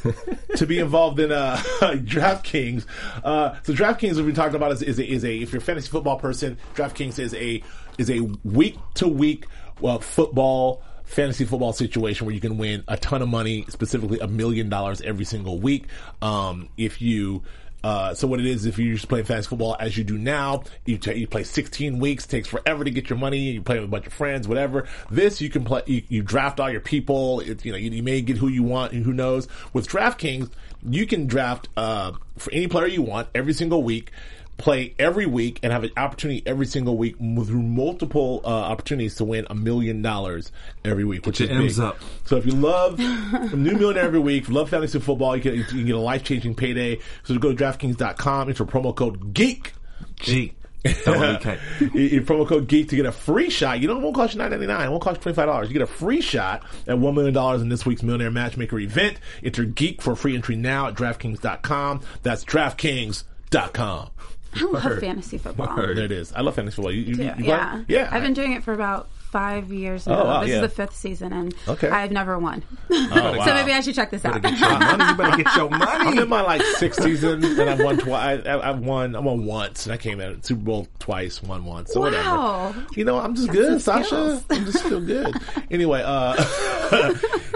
[0.57, 2.87] to be involved in uh, DraftKings.
[3.25, 5.65] Uh, so DraftKings, as we talked about, is, is a, is a if you're a
[5.65, 7.63] fantasy football person, DraftKings is a
[7.99, 9.47] is a week to week
[9.81, 14.29] well football fantasy football situation where you can win a ton of money, specifically a
[14.29, 15.87] million dollars every single week.
[16.21, 17.43] Um, if you
[17.87, 20.65] uh, so what it is, if you're just playing fantasy football as you do now,
[20.87, 23.85] you, ta you play 16 weeks, takes forever to get your money, you play with
[23.85, 24.89] a bunch of friends, whatever.
[25.09, 28.03] This, you can play, you, you draft all your people, it, you know, you, you
[28.03, 29.47] may get who you want and who knows.
[29.73, 30.51] With DraftKings,
[30.83, 34.11] you can draft uh, for any player you want every single week.
[34.59, 39.25] Play every week and have an opportunity every single week through multiple uh, opportunities to
[39.25, 40.51] win a million dollars
[40.85, 41.85] every week, which your is M's big.
[41.85, 41.99] up.
[42.25, 42.99] So if you love
[43.55, 45.99] New Millionaire every week, if you love fantasy football, you can, you can get a
[45.99, 47.01] life changing payday.
[47.25, 49.73] So go to DraftKings.com, enter promo code GEEK.
[50.17, 50.55] G.
[51.05, 51.59] W-K.
[51.81, 53.81] your your promo code geek to get a free shot.
[53.81, 54.87] You know, it won't cost you nine ninety nine.
[54.87, 55.69] It won't cost you twenty five dollars.
[55.69, 59.19] You get a free shot at one million dollars in this week's Millionaire Matchmaker event.
[59.43, 62.03] Enter geek for free entry now at DraftKings.com.
[62.23, 64.11] That's DraftKings.com.
[64.55, 65.77] I love fantasy football.
[65.77, 65.97] Word.
[65.97, 66.33] There it is.
[66.33, 66.93] I love fantasy football.
[66.93, 67.85] You, you, you, Yeah, you yeah.
[67.89, 68.09] yeah.
[68.11, 70.23] I've been doing it for about five years now.
[70.23, 70.57] Oh, wow, this yeah.
[70.57, 71.89] is the fifth season, and Okay.
[71.89, 72.63] I've never won.
[72.91, 73.45] Oh, wow.
[73.45, 74.41] so maybe I should check this out.
[74.43, 75.05] Get your money.
[75.05, 76.23] You better get your I'm money.
[76.23, 78.45] in my like sixth season, and I've won twice.
[78.47, 79.15] I've won.
[79.17, 81.93] I won once, and I came at Super Bowl twice, won once.
[81.93, 82.07] So Wow.
[82.69, 82.87] whatever.
[82.97, 84.43] You know, I'm just good, some Sasha.
[84.51, 85.35] I'm just feel good.
[85.71, 86.35] anyway, uh,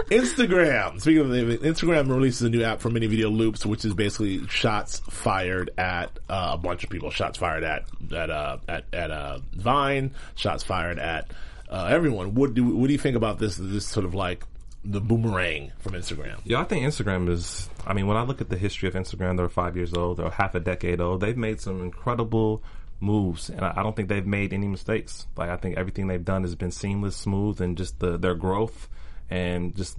[0.09, 0.99] Instagram.
[1.01, 4.45] Speaking of the, Instagram releases a new app for mini video loops, which is basically
[4.47, 7.09] shots fired at uh, a bunch of people.
[7.11, 10.11] Shots fired at at uh, at at uh, Vine.
[10.35, 11.31] Shots fired at
[11.71, 12.35] uh, everyone.
[12.35, 13.55] What do what do you think about this?
[13.55, 14.43] This sort of like
[14.83, 16.39] the boomerang from Instagram.
[16.43, 17.69] Yeah, I think Instagram is.
[17.85, 20.29] I mean, when I look at the history of Instagram, they're five years old, they're
[20.29, 21.21] half a decade old.
[21.21, 22.63] They've made some incredible
[22.99, 25.27] moves, and I I don't think they've made any mistakes.
[25.37, 28.89] Like I think everything they've done has been seamless, smooth, and just the, their growth
[29.29, 29.97] and just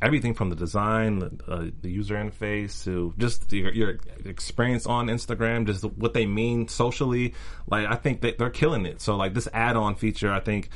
[0.00, 5.66] everything from the design, uh, the user interface to just your, your experience on Instagram,
[5.66, 7.34] just what they mean socially.
[7.66, 9.00] Like I think that they're killing it.
[9.00, 10.70] So like this add-on feature, I think.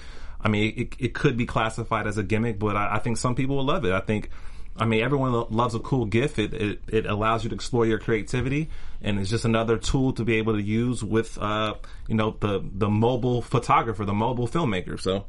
[0.44, 3.34] I mean, it, it could be classified as a gimmick, but I, I think some
[3.34, 3.92] people will love it.
[3.92, 4.28] I think,
[4.76, 6.38] I mean, everyone lo- loves a cool GIF.
[6.38, 8.68] It, it it allows you to explore your creativity,
[9.02, 11.74] and it's just another tool to be able to use with, uh,
[12.08, 14.98] you know, the the mobile photographer, the mobile filmmaker.
[15.00, 15.26] So,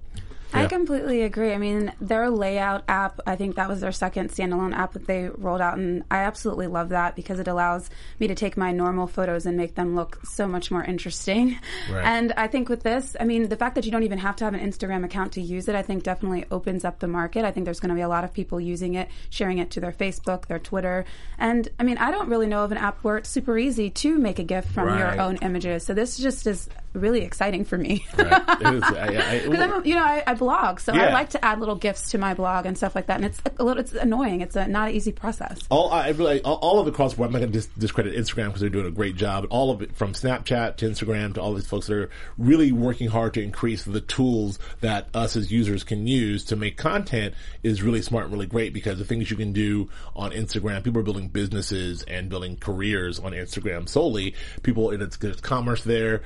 [0.53, 1.53] I completely agree.
[1.53, 5.29] I mean, their layout app, I think that was their second standalone app that they
[5.29, 7.89] rolled out, and I absolutely love that because it allows
[8.19, 11.57] me to take my normal photos and make them look so much more interesting.
[11.91, 12.05] Right.
[12.05, 14.45] And I think with this, I mean, the fact that you don't even have to
[14.45, 17.45] have an Instagram account to use it, I think definitely opens up the market.
[17.45, 19.79] I think there's going to be a lot of people using it, sharing it to
[19.79, 21.05] their Facebook, their Twitter.
[21.37, 24.17] And I mean, I don't really know of an app where it's super easy to
[24.17, 24.99] make a GIF from Right.
[24.99, 25.85] your own images.
[25.85, 28.05] So this just is really exciting for me.
[28.17, 28.41] Right.
[28.61, 29.07] It is- I-
[29.43, 31.07] I- Because I'm, you know, I, I blog, so Yeah.
[31.07, 33.17] I like to add little gifts to my blog and stuff like that.
[33.17, 34.41] And it's a little, it's annoying.
[34.41, 35.59] It's a not an easy process.
[35.69, 37.13] all I really all, all of the cross.
[37.17, 39.47] I'm not going to dis- discredit Instagram because they're doing a great job.
[39.49, 43.07] All of it, from Snapchat to Instagram to all these folks that are really working
[43.09, 47.81] hard to increase the tools that us as users can use to make content is
[47.81, 51.03] really smart and really great because the things you can do on Instagram, people are
[51.03, 54.35] building businesses and building careers on Instagram solely.
[54.61, 56.21] People, and it's there's commerce there.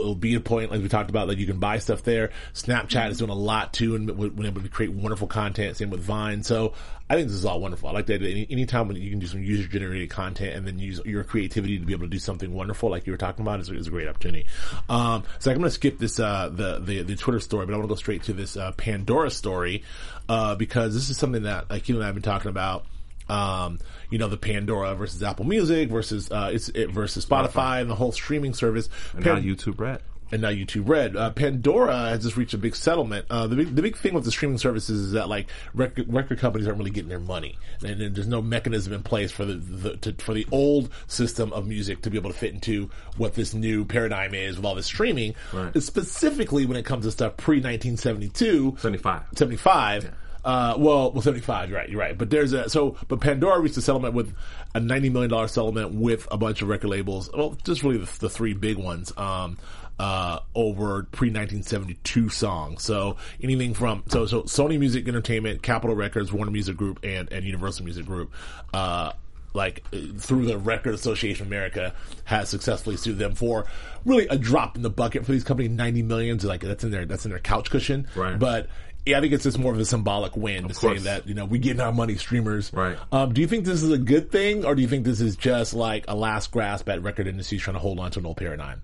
[0.00, 2.30] There'll be a point like we talked about that you can buy stuff there.
[2.54, 5.76] Snapchat is doing a lot too, and when able to create wonderful content.
[5.76, 6.42] Same with Vine.
[6.42, 6.74] So
[7.08, 7.88] I think this is all wonderful.
[7.88, 8.22] I like that.
[8.22, 11.78] Any, anytime when you can do some user generated content and then use your creativity
[11.78, 13.90] to be able to do something wonderful, like you were talking about, is, is a
[13.90, 14.46] great opportunity.
[14.88, 17.76] Um, so I'm going to skip this uh, the, the the Twitter story, but I
[17.76, 19.82] want to go straight to this uh, Pandora story
[20.28, 22.86] uh, because this is something that like you and I have been talking about.
[23.30, 23.78] Um,
[24.10, 27.94] you know, the Pandora versus Apple Music versus uh, it's it versus Spotify and the
[27.94, 28.88] whole streaming service.
[29.14, 30.02] and Pan- now YouTube Red.
[30.32, 31.16] and now YouTube Red.
[31.16, 33.26] Uh, Pandora has just reached a big settlement.
[33.30, 36.38] Uh, the big the big thing with the streaming services is that like record, record
[36.38, 39.54] companies aren't really getting their money, and, then there's no mechanism in place for the,
[39.54, 43.34] the to, for the old system of music to be able to fit into what
[43.34, 45.34] this new paradigm is with all this streaming.
[45.52, 45.80] Right.
[45.80, 49.22] Specifically, when it comes to stuff pre 1972, 75.
[49.36, 50.10] 75.
[50.44, 52.16] Uh, well, well, 75, right, you're right.
[52.16, 54.34] But there's a, so, but Pandora reached a settlement with
[54.74, 57.30] a $90 million settlement with a bunch of record labels.
[57.32, 59.58] Well, just really the, the three big ones, um,
[59.98, 62.82] uh, over pre-1972 songs.
[62.82, 67.44] So anything from, so, so Sony Music Entertainment, Capitol Records, Warner Music Group, and, and
[67.44, 68.32] Universal Music Group,
[68.72, 69.12] uh,
[69.52, 69.84] like
[70.18, 73.66] through the Record Association of America has successfully sued them for
[74.04, 75.72] really a drop in the bucket for these companies.
[75.72, 78.06] Ninety millions, like that's in their that's in their couch cushion.
[78.14, 78.38] Right.
[78.38, 78.68] But
[79.06, 81.44] yeah, I think it's just more of a symbolic win to say that you know
[81.44, 82.72] we getting our money, streamers.
[82.72, 82.98] Right.
[83.12, 85.36] Um, do you think this is a good thing, or do you think this is
[85.36, 88.36] just like a last grasp at record industries trying to hold on to an old
[88.36, 88.82] paradigm?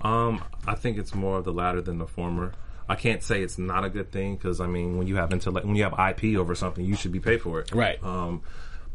[0.00, 2.52] Um, I think it's more of the latter than the former.
[2.88, 5.66] I can't say it's not a good thing because I mean, when you have intellect,
[5.66, 7.72] when you have IP over something, you should be paid for it.
[7.72, 8.02] Right.
[8.02, 8.42] Um,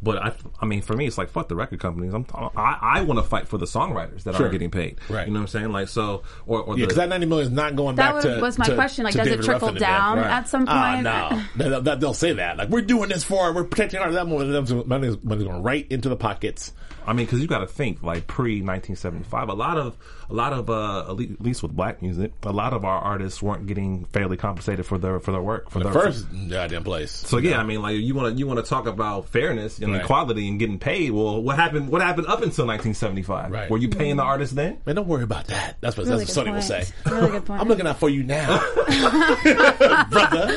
[0.01, 0.31] but I,
[0.61, 2.13] I mean, for me, it's like fuck the record companies.
[2.13, 4.43] I'm, I, I want to fight for the songwriters that Sure.
[4.43, 4.99] aren't getting paid.
[5.09, 5.27] Right.
[5.27, 5.71] You know what I'm saying?
[5.71, 8.35] Like so, or, or Yeah, because that ninety million is not going That back would-
[8.35, 8.41] to.
[8.41, 9.89] was my to- question, like, to does it trickle Ruffin and them.
[9.89, 11.03] down at some Ah, point?
[11.03, 12.57] no, They- they- they'll say that.
[12.57, 14.45] Like we're doing this for, we're protecting our that money.
[14.85, 16.71] Money's money's going right into the pockets
[17.07, 19.47] I mean, because you got to think like pre 1975.
[19.49, 19.95] A lot of
[20.29, 23.65] a lot of uh, at least with black music, a lot of our artists weren't
[23.65, 27.11] getting fairly compensated for their for their work for The their first goddamn place.
[27.11, 29.93] So yeah, I mean, like you want to you want to talk about fairness and
[29.93, 30.01] Right.
[30.01, 31.11] equality and getting paid.
[31.11, 31.89] Well, what happened?
[31.89, 33.51] What happened up until 1975?
[33.51, 33.69] Right.
[33.69, 34.77] Were you paying the artists then?
[34.85, 35.77] Man, don't worry about that.
[35.79, 36.83] That's what, Really that's what Sonny good will say.
[37.05, 37.61] Really good point.
[37.61, 38.59] I'm looking out for you now,
[40.09, 40.47] brother.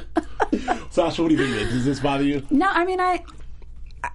[0.90, 1.70] Sasha, what do you think?
[1.70, 2.44] Does this bother you?
[2.50, 3.22] No, I mean, I.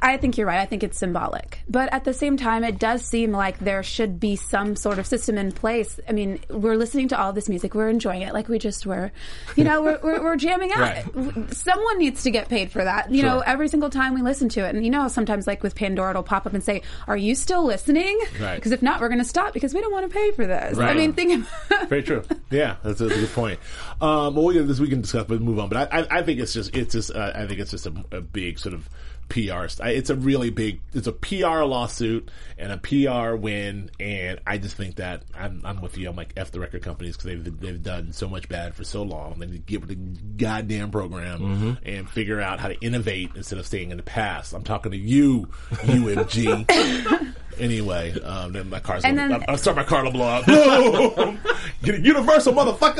[0.01, 0.59] I think you're right.
[0.59, 1.59] I think it's symbolic.
[1.69, 5.05] But at the same time, it does seem like there should be some sort of
[5.05, 5.99] system in place.
[6.07, 7.75] I mean, we're listening to all this music.
[7.75, 9.11] We're enjoying it like we just were.
[9.55, 10.79] You know, we're, we're, we're jamming out.
[10.79, 11.53] Right.
[11.53, 13.11] Someone needs to get paid for that.
[13.11, 14.75] You know, every single time we listen to it.
[14.75, 17.63] And you know, sometimes like with Pandora, it'll pop up and say, Are you still
[17.63, 18.19] listening?
[18.39, 18.55] Right.
[18.55, 20.77] Because if not, we're going to stop because we don't want to pay for this.
[20.77, 22.23] I mean, think about Very true.
[22.49, 23.59] Yeah, that's a, that's a good point.
[24.01, 25.69] Um, well, we, this we can discuss, but move on.
[25.69, 27.93] But I, I, I think it's just, it's just, uh, I think it's just a,
[28.11, 28.89] a big sort of
[29.29, 29.65] PR.
[29.83, 34.75] It's a really big, it's a PR lawsuit and a PR win, and I just
[34.75, 36.09] think that I'm, I'm with you.
[36.09, 39.03] I'm like f the record companies because they've they've done so much bad for so
[39.03, 39.39] long.
[39.39, 39.95] They need to get with the
[40.43, 41.73] goddamn program mm-hmm.
[41.83, 44.53] and figure out how to innovate instead of staying in the past.
[44.53, 47.33] I'm talking to you, UMG.
[47.59, 50.45] Anyway, um, then my car's gonna, then- I'll start my car to blow up.
[51.83, 52.99] Get a universal motherfucker.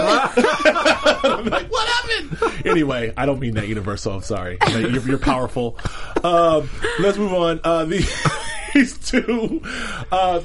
[1.24, 2.66] I'm like, what happened?
[2.66, 4.14] Anyway, I don't mean that universal.
[4.14, 4.58] I'm sorry.
[4.70, 5.78] You're, you're powerful.
[6.24, 7.60] Um, let's move on.
[7.64, 7.98] Uh, the,
[8.76, 9.62] these two.
[10.12, 10.40] Uh,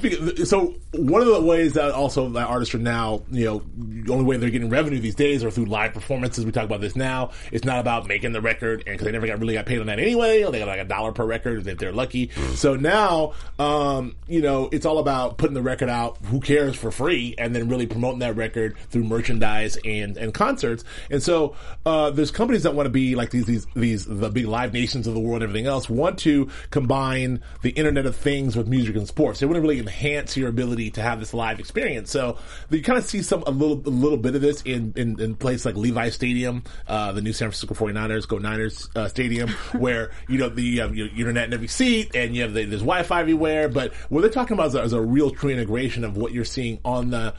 [0.44, 4.24] so one of the ways that also that artists are now, you know, the only
[4.24, 6.46] way they're getting revenue these days are through live performances.
[6.46, 7.32] We talk about this now.
[7.52, 9.86] It's not about making the record, and because they never got really got paid on
[9.86, 10.42] that anyway.
[10.50, 12.30] They got like a dollar per record if they're lucky.
[12.54, 16.16] So now, um, you know, it's all about putting the record out.
[16.26, 20.84] Who cares for free, and then really promoting that record through merchandise and and concerts.
[21.10, 24.46] And so uh, there's companies that want to be like these these these the big
[24.46, 28.56] live nations of the world and everything else want to combine the Internet of Things
[28.56, 29.40] with music and sports.
[29.40, 32.10] They want to really enhance your ability to have this live experience.
[32.10, 32.36] So
[32.68, 35.34] you kind of see some a little a little bit of this in in, in
[35.36, 40.10] places like Levi Stadium, uh, the new San Francisco 49ers Go Niners uh, Stadium, where
[40.28, 42.82] you know the you have your internet in every seat and you have the, there's
[42.82, 43.68] Wi-Fi everywhere.
[43.68, 46.44] But what they're talking about is a, is a real true integration of what you're
[46.44, 47.34] seeing on the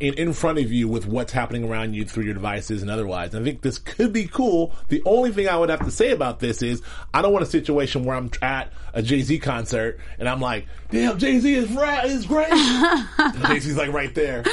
[0.00, 3.34] in, in front of you with what's happening around you through your devices and otherwise.
[3.34, 4.74] And I think this could be cool.
[4.88, 6.82] The only thing I would have to say about this is
[7.14, 10.66] I don't want a situation where I'm at a Jay Z concert and I'm like,
[10.90, 12.48] damn, Jay Z is right, is great.
[13.46, 14.44] Jay Z's like right there.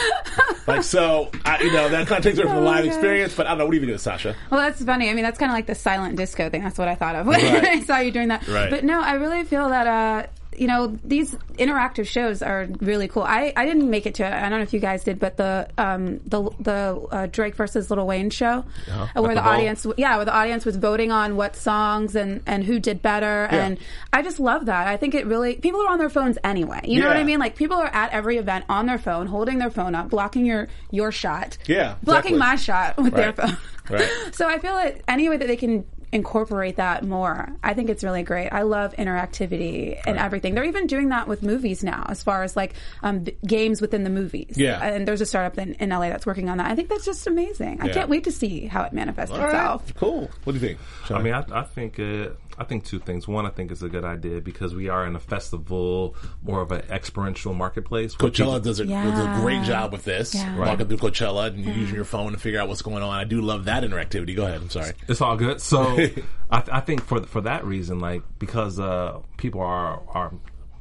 [0.67, 3.35] Like so, I, you know that kind of takes away from the Oh live experience.
[3.35, 3.65] But I don't know.
[3.65, 4.35] What do you this, Sasha?
[4.51, 5.09] Well, that's funny.
[5.09, 6.63] I mean, that's kind of like the silent disco thing.
[6.63, 7.63] That's what I thought of when Right.
[7.65, 8.47] I saw you doing that.
[8.47, 8.69] Right.
[8.69, 10.27] But no, I really feel that, uh,
[10.57, 13.23] you know, these interactive shows are really cool.
[13.23, 14.25] I, I didn't make it to.
[14.25, 17.89] I don't know if you guys did, but the um, the the uh, Drake versus
[17.91, 21.35] Lil Wayne show, uh, where the, the audience, yeah, where the audience was voting on
[21.35, 23.65] what songs and and who did better, Yeah.
[23.65, 23.77] and
[24.13, 24.87] I just love that.
[24.87, 26.81] I think it really people are on their phones anyway.
[26.85, 27.39] You know what I mean?
[27.39, 30.67] Like people are at every event on their phone, holding their phone up, blocking your
[30.91, 32.39] your shot, Yeah, blocking exactly.
[32.39, 33.57] my shot with their phone.
[33.89, 34.09] Right.
[34.31, 38.03] So I feel that any way that they can incorporate that more, I think it's
[38.03, 38.47] really great.
[38.47, 40.55] I love interactivity and everything.
[40.55, 42.73] They're even doing that with movies now, as far as like
[43.03, 44.53] um, games within the movies.
[44.55, 44.81] Yeah.
[44.81, 46.71] And there's a startup in, in LA that's working on that.
[46.71, 47.81] I think that's just amazing.
[47.81, 49.93] I can't wait to see how it manifests All right, itself.
[49.95, 50.29] cool.
[50.45, 50.79] What do you think?
[51.11, 53.27] I mean, I, I think uh, I think two things.
[53.27, 56.71] One, I think it's a good idea because we are in a festival, more of
[56.71, 58.15] an experiential marketplace.
[58.15, 59.03] Coachella does a, Yeah.
[59.03, 60.33] does a great job with this.
[60.33, 60.57] Yeah.
[60.57, 63.09] Walking through Coachella and using your phone to figure out what's going on.
[63.13, 64.35] I do love that interactivity.
[64.35, 64.61] Go ahead.
[64.61, 64.93] I'm sorry.
[65.07, 65.59] It's all good.
[65.61, 65.81] So
[66.51, 70.31] I, I think for for that reason, like because uh, people are are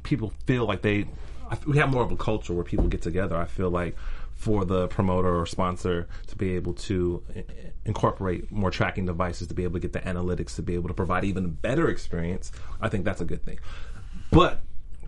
[0.03, 1.05] people feel like they
[1.67, 3.35] we have more of a culture where people get together.
[3.37, 3.95] I feel like
[4.35, 7.45] for the promoter or sponsor to be able to i-
[7.85, 10.93] incorporate more tracking devices to be able to get the analytics to be able to
[10.93, 13.59] provide even better experience, I think that's a good thing.
[14.31, 14.61] But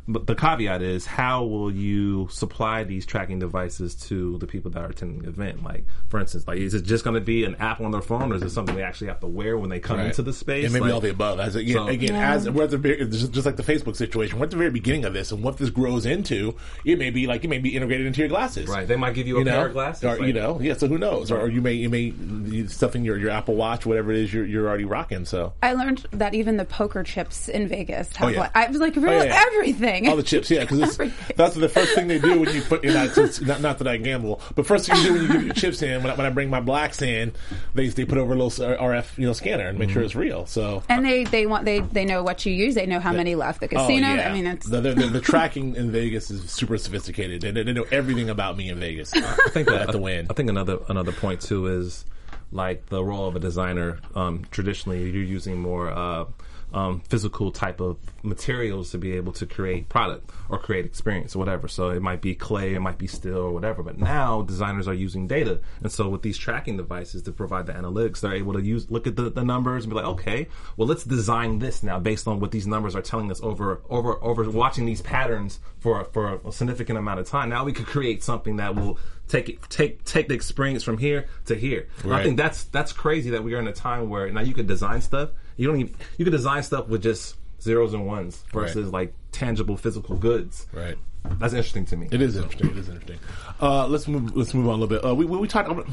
[0.08, 4.84] but the caveat is how will you supply these tracking devices to the people that
[4.84, 5.63] are attending the event?
[5.63, 8.32] Like, for instance, like is it just going to be an app on their phone,
[8.32, 10.65] or is it something they actually have to wear when they come into the space?
[10.65, 11.39] And maybe Like- all the above.
[11.39, 12.34] As again, So- again Yeah.
[12.34, 14.72] as we're at the very, just, just like the Facebook situation, we're at the very
[14.72, 17.76] beginning of this, and what this grows into, it may be like it may be
[17.76, 18.70] integrated into your glasses.
[18.70, 20.74] Right, they might give you a You pair of glasses, or you know, yeah.
[20.76, 21.32] So who knows?
[21.32, 22.13] Or, or you may you may
[22.46, 25.26] use something your your Apple Watch, whatever it is you're you're already rocking.
[25.26, 28.39] So I learned that even the poker chips in Vegas have Oh, yeah.
[28.41, 29.43] like, I was like, Oh, really, yeah.
[29.48, 29.97] everything.
[30.08, 30.98] All the chips, yeah, because
[31.36, 32.84] that's the first thing they do when you put.
[32.84, 35.22] You know, it's- it's not, not that I gamble, but first thing you do when
[35.24, 37.34] you give your chips in, when I, when I bring my blacks in,
[37.74, 40.46] they they put over a little RF you know scanner and make sure it's real.
[40.46, 42.76] So and they, they want they they know what you use.
[42.76, 44.08] They know how many left the casino.
[44.08, 47.42] I mean, it's Oh, the, the, the tracking in Vegas is super sophisticated.
[47.42, 49.14] They, they know everything about me in Vegas.
[49.16, 50.28] I think that at the Wynn.
[50.30, 52.06] I think another another point too is
[52.52, 54.00] like the role of a designer.
[54.16, 56.26] Um, traditionally, you're using more uh,
[56.74, 61.40] um, physical type of materials to be able to create product or create experience or
[61.40, 61.68] whatever.
[61.68, 63.84] So it might be clay, it might be steel or whatever.
[63.84, 67.74] But now designers are using data, and so with these tracking devices to provide the
[67.74, 70.88] analytics, they're able to use look at the, the numbers and be like, okay, well
[70.88, 74.50] let's design this now based on what these numbers are telling us over over over
[74.50, 77.50] watching these patterns for for a significant amount of time.
[77.50, 81.28] Now we could create something that will take it take take the experience from here
[81.46, 81.88] to here.
[82.04, 84.54] And I think that's that's crazy that we are in a time where now you
[84.54, 85.30] could design stuff.
[85.58, 88.93] You don't even you could design stuff with just zeros and ones versus Right.
[88.93, 90.67] like tangible physical goods.
[90.72, 90.96] Right.
[91.39, 92.08] That's interesting to me.
[92.12, 92.70] It is interesting.
[92.70, 93.20] It is interesting.
[93.62, 94.36] Uh, let's move.
[94.36, 95.04] Let's move on a little bit.
[95.06, 95.88] Uh, we, we we talked about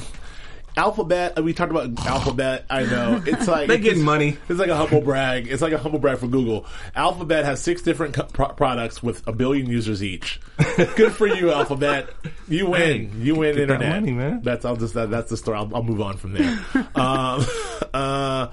[0.77, 1.39] Alphabet.
[1.39, 2.65] uh, We talked about Alphabet.
[2.69, 4.37] I know it's like They getting it's- money.
[4.49, 5.47] It's like a humble brag.
[5.49, 6.67] It's like a humble brag for Google.
[6.97, 10.41] Alphabet has six different co- pro- products with a billion users each.
[10.97, 12.11] Good for you, Alphabet.
[12.49, 13.09] You win.
[13.11, 14.03] Hey, you win get that internet.
[14.03, 14.41] money, man.
[14.43, 15.59] That's I'll just that, that's the story.
[15.59, 16.59] I'll, I'll move on from there.
[16.97, 17.45] um,
[17.93, 18.49] uh,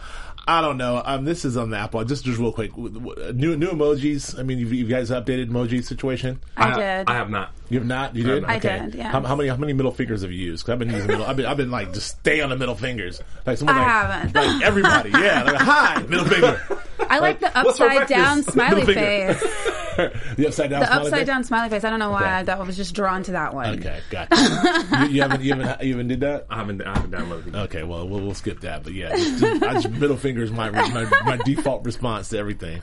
[0.48, 1.02] I don't know.
[1.06, 2.04] Um, this is on the Apple.
[2.04, 2.72] Just just real quick.
[2.72, 4.38] W- w- New new emojis.
[4.40, 6.40] I mean, you, you guys updated emoji situation.
[6.58, 7.10] I, ha- did.
[7.10, 7.52] I have not.
[7.70, 8.16] You have not.
[8.16, 8.44] You did.
[8.46, 8.80] I okay.
[8.86, 9.12] did, yeah.
[9.12, 9.50] How, how many?
[9.50, 10.66] How many middle fingers have you used?
[10.66, 11.26] 'Cause I've been using middle.
[11.26, 11.46] I've been.
[11.46, 13.22] I've been like just stay on the middle fingers.
[13.46, 14.36] Like someone I like, haven't.
[14.36, 15.10] Like everybody.
[15.22, 15.44] Yeah.
[15.44, 16.82] Like, Hi, middle finger.
[17.10, 19.40] I like the upside down smiley Middle face.
[20.36, 20.82] the upside down.
[20.82, 21.28] The smiley upside face?
[21.28, 21.84] down smiley face.
[21.84, 22.30] I don't know why Okay.
[22.30, 23.80] I, that was just drawn to that one.
[23.80, 24.36] Okay, gotcha.
[25.08, 25.42] you, you haven't.
[25.42, 25.84] You haven't.
[25.84, 26.48] You haven't did that.
[26.50, 26.82] I haven't.
[26.82, 27.56] I haven't downloaded it.
[27.56, 28.84] Okay, well, we'll, we'll skip that.
[28.84, 32.38] But yeah, just, just, I just, middle finger is my, my my default response to
[32.38, 32.82] everything.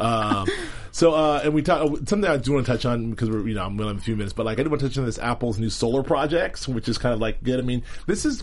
[0.00, 0.48] Um,
[0.92, 3.54] so, uh, and we talk something I do want to touch on because we're you
[3.54, 5.18] know I'm willing a few minutes, but like I do want to touch on this
[5.18, 7.58] Apple's new solar projects, which is kind of like good.
[7.58, 8.42] I mean, this is.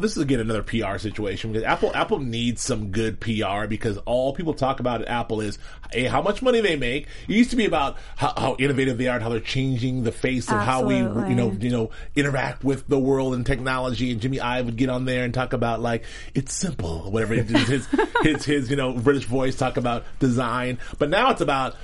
[0.00, 4.34] This is again another PR situation because Apple Apple needs some good PR because all
[4.34, 5.58] people talk about at Apple is
[5.92, 7.06] hey, how much money they make.
[7.28, 10.12] It used to be about how, how innovative they are, and how they're changing the
[10.12, 14.12] face of how we you know you know interact with the world and technology.
[14.12, 16.04] And Jimmy Ive would get on there and talk about like
[16.34, 17.34] it's simple, whatever.
[17.34, 17.88] his
[18.22, 21.76] his his you know British voice talk about design, but now it's about.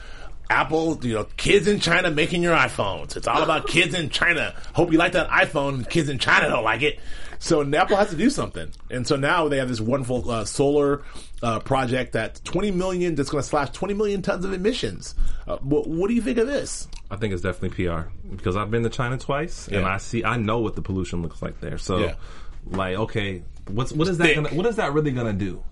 [0.49, 3.17] Apple, you know, kids in China making your iPhones.
[3.17, 4.55] It's all about kids in China.
[4.75, 5.91] Hope you like that iPhone.
[5.91, 7.01] Kids in China don't like it.
[7.39, 8.71] So Apple has to do something.
[8.91, 11.03] And so now they have this wonderful uh, solar
[11.43, 15.15] uh, project that's 20 million, that's going to slash 20 million tons of emissions.
[15.47, 16.89] Uh, what, what do you think of this?
[17.11, 20.25] I think it's definitely PR because I've been to China twice and I see.
[20.25, 21.79] I know what the pollution looks like there.
[21.79, 22.15] So, Yeah.
[22.67, 24.35] like, okay, what's what is that?
[24.35, 25.63] Gonna, what is that really gonna do?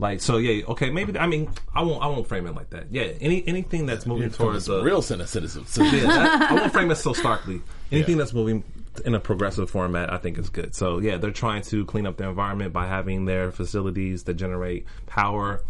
[0.00, 1.16] Like, so yeah, okay, maybe.
[1.16, 2.02] I mean, I won't.
[2.02, 2.86] I won't frame it like that.
[2.90, 5.66] Yeah, any anything that's moving towards uh, real cynicism.
[5.76, 7.60] yeah, that, I won't frame it so starkly.
[7.92, 8.64] Anything that's moving
[9.04, 10.74] in a progressive format, I think is good.
[10.74, 14.86] So yeah, they're trying to clean up the environment by having their facilities that generate
[15.06, 15.62] power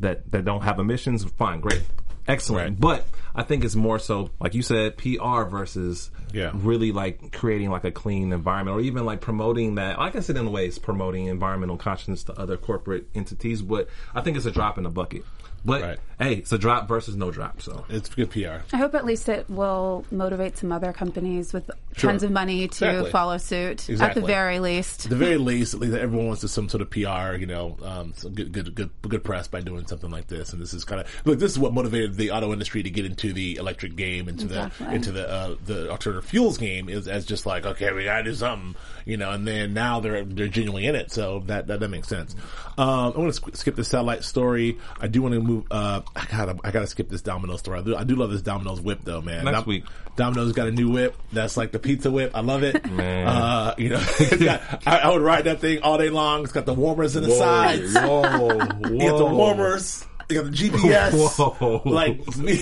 [0.00, 1.24] that that don't have emissions.
[1.24, 1.82] Fine, great,
[2.28, 2.70] excellent.
[2.70, 2.80] Right.
[2.80, 6.52] But I think it's more so, like you said, PR versus Yeah.
[6.54, 9.98] really like creating like a clean environment, or even like promoting that.
[9.98, 13.62] Like I said, in a way, it's promoting environmental consciousness to other corporate entities.
[13.62, 15.24] But I think it's a drop in the bucket.
[15.64, 15.98] But Right.
[16.20, 17.60] hey, it's a drop versus no drop.
[17.60, 18.62] So It's good PR.
[18.72, 22.10] I hope at least it will motivate some other companies with Sure.
[22.10, 23.10] tons of money to Exactly.
[23.10, 23.88] follow suit.
[23.88, 24.06] Exactly.
[24.06, 25.06] At the very least.
[25.06, 27.76] At the very least, at least everyone wants to some sort of PR, you know,
[27.82, 30.52] um, some good, good, good, good press by doing something like this.
[30.52, 31.38] And this is kind of look.
[31.40, 34.86] This is what motivated the auto industry to get into the electric game, into Exactly.
[34.86, 38.24] the into the uh, the alternative fuels game, is as just like okay, we gotta
[38.24, 38.76] do something,
[39.06, 39.30] you know.
[39.30, 42.36] And then now they're they're genuinely in it, so that that, that makes sense.
[42.78, 44.78] Um, I want to sk- skip the satellite story.
[45.00, 45.55] I do want to move.
[45.70, 47.78] Uh, I gotta I gotta skip this Domino's story.
[47.78, 49.44] I do, I do love this Domino's whip though, man.
[49.44, 49.84] Next week.
[50.16, 51.16] Domino's got a new whip.
[51.32, 52.32] That's like the pizza whip.
[52.34, 52.90] I love it.
[52.90, 53.26] Man.
[53.26, 53.98] Uh, you know,
[54.40, 56.44] got, I, I would ride that thing all day long.
[56.44, 57.94] It's got the warmers in the sides.
[57.98, 60.04] Whoa, whoa, You got the warmers.
[60.28, 61.38] You got the GPS.
[61.38, 61.82] Whoa.
[61.84, 62.60] Like, me.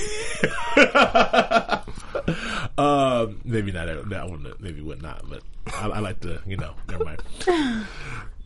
[2.78, 4.52] um, maybe not that that one.
[4.60, 5.28] Maybe would not.
[5.28, 5.42] But
[5.72, 7.22] I, I like to, you know, never mind.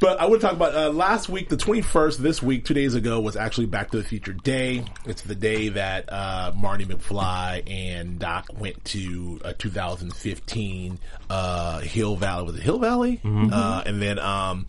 [0.00, 3.18] But I would talk about uh, last week, the 21st, this week, two days ago,
[3.20, 4.84] was actually Back to the Future Day.
[5.06, 12.14] It's the day that uh, Marty McFly and Doc went to uh, 2015 uh, Hill
[12.14, 12.44] Valley.
[12.44, 13.20] Was it Hill Valley?
[13.52, 14.66] Uh, and then, um,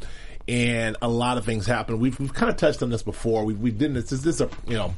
[0.48, 2.00] and a lot of things happened.
[2.00, 3.46] We've, we've kind of touched on this before.
[3.46, 4.96] We, we didn't, this is this a, you know,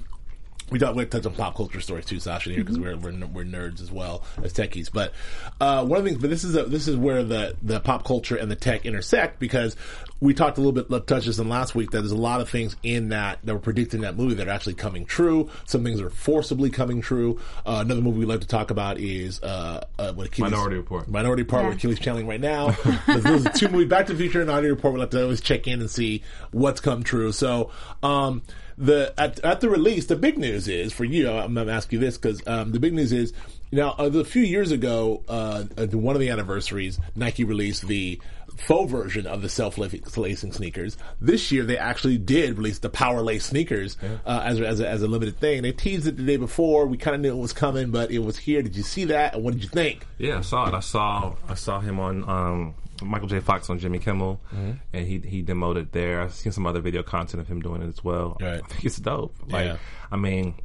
[0.71, 3.43] we thought we'd touch on pop culture stories too, Sasha, here because we're, we're we're
[3.43, 4.89] nerds as well as techies.
[4.91, 5.13] But
[5.59, 8.05] uh, one of the things, but this is a, this is where the the pop
[8.05, 9.75] culture and the tech intersect because
[10.21, 12.49] we talked a little bit, touched this in last week that there's a lot of
[12.49, 15.49] things in that that were predicted in that movie that are actually coming true.
[15.65, 17.39] Some things are forcibly coming true.
[17.65, 21.07] Uh, another movie we like to talk about is uh, uh, what Akili's, Minority Report.
[21.09, 21.69] Minority Report, Yeah.
[21.69, 22.69] with Akili's channeling right now.
[23.07, 24.93] Those are two movies, Back to the Future and Minority Report.
[24.93, 27.31] We like to always check in and see what's come true.
[27.31, 27.71] So,
[28.03, 28.43] um,
[28.77, 31.29] the at, at the release, the big news is for you.
[31.29, 33.33] I'm going to ask you this because um, the big news is
[33.71, 38.19] Now, uh, a few years ago, uh, one of the anniversaries, Nike released the
[38.57, 40.97] faux version of the self-lacing sneakers.
[41.19, 44.87] This year, they actually did release the power lace sneakers uh, as, a, as, a,
[44.87, 45.61] as a limited thing.
[45.61, 46.85] They teased it the day before.
[46.85, 48.61] We kind of knew it was coming, but it was here.
[48.61, 49.35] Did you see that?
[49.35, 50.05] And what did you think?
[50.17, 50.73] Yeah, I saw it.
[50.73, 52.73] I saw I saw him on um,
[53.03, 53.39] Michael J.
[53.39, 54.71] Fox on Jimmy Kimmel, Mm-hmm.
[54.93, 56.21] and he he demoed it there.
[56.21, 58.37] I've seen some other video content of him doing it as well.
[58.39, 58.61] Right.
[58.63, 59.33] I think it's dope.
[59.47, 59.77] Like, Yeah.
[60.11, 60.55] I mean,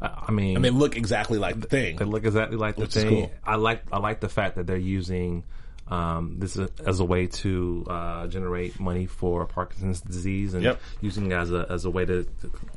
[0.00, 1.96] I, mean I mean, And they look exactly like the thing.
[1.96, 3.08] They look exactly like the thing.
[3.08, 3.32] cool.
[3.44, 5.44] I like I like the fact that they're using
[5.88, 10.80] um, this is as a way to uh, generate money for Parkinson's disease and Yep.
[11.02, 12.24] using it as a as a way to,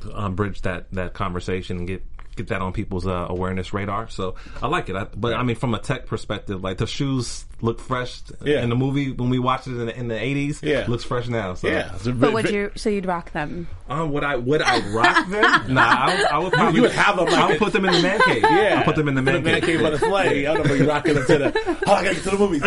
[0.01, 2.03] to um, bridge that that conversation and get
[2.37, 4.09] get that on people's uh, awareness radar.
[4.09, 4.95] So I like it.
[4.95, 8.61] I, but I mean, from a tech perspective, like the shoes look fresh Yeah.
[8.61, 10.59] in the movie when we watched it in the, in the 80s.
[10.61, 10.85] Yeah.
[10.87, 11.55] looks fresh now.
[11.55, 11.67] So.
[11.67, 11.91] yeah.
[12.05, 12.71] But would you?
[12.75, 13.67] So you'd rock them?
[13.89, 15.41] Um, would I would I rock them?
[15.73, 17.85] nah, I would, I would probably you would have them like I would put them
[17.85, 18.43] in the man cave.
[18.47, 20.45] Yeah, I'll put them in the Put man, cave on the sleigh.
[20.47, 20.73] I don't know.
[20.73, 21.77] You're rocking them to the.
[21.87, 22.61] Oh, I gotta get to the movies.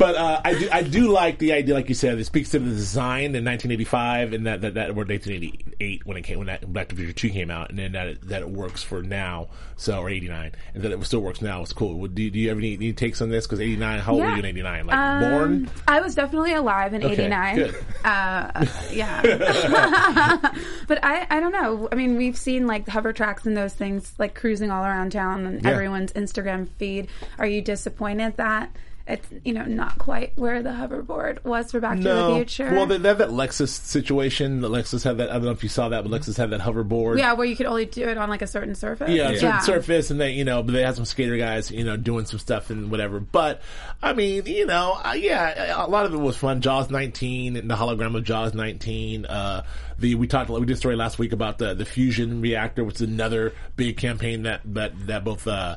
[0.00, 2.18] But uh, I do, I do like the idea, like you said.
[2.18, 6.22] It speaks to the design in 1985, and that that, that or 1988 when it
[6.22, 8.40] came when that Back to the Future 2 came out, and then that it, that
[8.42, 9.48] it works for now.
[9.76, 11.60] So or 89, and that it still works now.
[11.62, 12.06] It's cool.
[12.06, 13.46] Do, do you have any, any takes on this?
[13.46, 14.86] Because 89, how old were you in 89?
[14.86, 15.70] Like Um, born?
[15.86, 17.56] I was definitely alive in Okay, '89.
[17.56, 17.76] good.
[18.04, 19.22] Uh, yeah.
[20.86, 21.88] but I, I don't know.
[21.92, 25.46] I mean, we've seen like hover tracks and those things like cruising all around town
[25.46, 25.70] and Yeah.
[25.70, 27.08] everyone's Instagram feed.
[27.38, 28.70] Are you disappointed that
[29.10, 32.70] it's you know not quite where the hoverboard was for Back to the Future?
[32.70, 34.60] Well, they, they have that Lexus situation.
[34.60, 35.30] The Lexus had that.
[35.30, 37.18] I don't know if you saw that, but Lexus had that hoverboard.
[37.18, 39.10] yeah, where you could only do it on like a certain surface.
[39.10, 41.96] Yeah, certain surface, and they, you know, but they had some skater guys, you know,
[41.96, 43.20] doing some stuff and whatever.
[43.20, 43.62] But
[44.02, 46.60] I mean, you know, uh, yeah, a lot of it was fun.
[46.60, 49.26] Jaws 19 and the hologram of Jaws 19.
[49.26, 49.64] Uh,
[49.98, 52.96] the we talked, we did a story last week about the the fusion reactor, which
[52.96, 55.76] is another big campaign that that that both uh,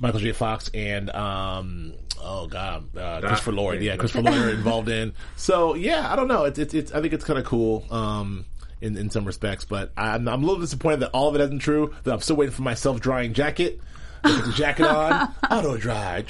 [0.00, 0.32] Michael J.
[0.32, 5.12] Fox and um, oh god, uh, Christopher Lloyd, yeah, Christopher Lloyd are involved in.
[5.36, 6.44] So yeah, I don't know.
[6.44, 7.84] It's it's, it's I think it's kind of cool.
[7.90, 8.44] Um,
[8.80, 11.58] in, in some respects, but I'm, I'm a little disappointed that all of it isn't
[11.58, 11.92] true.
[12.04, 13.80] That I'm still waiting for my self drying jacket.
[14.22, 16.24] I Put the jacket on, auto dry.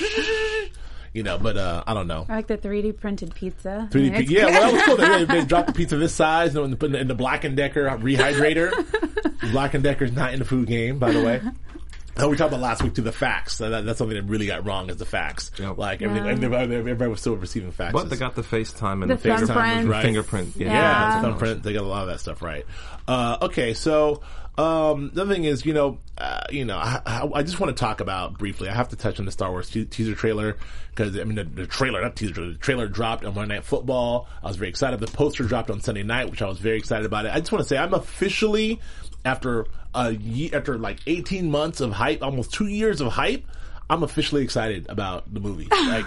[1.12, 2.26] You know, but uh, I don't know.
[2.28, 3.88] I like the 3D printed pizza.
[3.90, 4.96] 3D It's pi- yeah, well, that was cool.
[4.96, 7.84] They, they dropped the pizza this size and put it in the Black and Decker
[7.98, 8.72] rehydrator.
[9.52, 11.40] Black and Decker's not in the food game, by the way.
[12.20, 13.58] Oh, we talked about last week to the fax.
[13.58, 15.50] That, that's something that really got wrong is the fax.
[15.58, 15.78] Yep.
[15.78, 17.92] Like everything, everybody, everybody was still receiving fax.
[17.92, 19.48] But they got the FaceTime and The the, fingerprint.
[19.48, 19.88] thumbprint.
[19.88, 20.02] Right.
[20.02, 20.56] fingerprint.
[20.56, 21.06] Yeah, Yeah, Yeah.
[21.08, 21.62] it's a thumbprint.
[21.62, 22.64] They got a lot of that stuff right.
[23.06, 24.22] Uh, okay, so
[24.56, 25.98] um, the other thing is, you know,
[26.50, 28.68] you know, I, I, I just want to talk about briefly.
[28.68, 30.56] I have to touch on the Star Wars te- teaser trailer
[30.90, 33.64] because I mean the, the trailer, not teaser, trailer, the trailer dropped on Monday Night
[33.64, 34.28] Football.
[34.42, 35.00] I was very excited.
[35.00, 37.32] The poster dropped on Sunday night, which I was very excited about it.
[37.32, 38.80] I just want to say I'm officially
[39.24, 43.44] after a ye after like 18 months of hype, almost two years of hype.
[43.90, 45.68] I'm officially excited about the movie.
[45.88, 46.04] Like,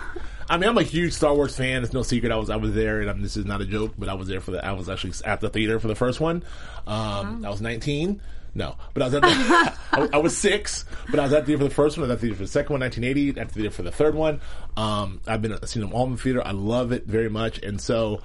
[0.48, 1.82] I mean, I'm a huge Star Wars fan.
[1.82, 2.32] It's no secret.
[2.32, 4.28] I was I was there, and I'm, this is not a joke, but I was
[4.28, 4.64] there for the.
[4.64, 6.44] I was actually at the theater for the first one.
[6.86, 8.22] Um, I was 19.
[8.54, 9.30] No, but I was at the,
[9.94, 12.04] I, I was six, but I was at the theater for the first one.
[12.04, 13.40] I was at the theater for the second one, 1980.
[13.40, 14.42] At the theater for the third one.
[14.76, 16.46] Um, I've been I've seen them all in the theater.
[16.46, 18.22] I love it very much, and so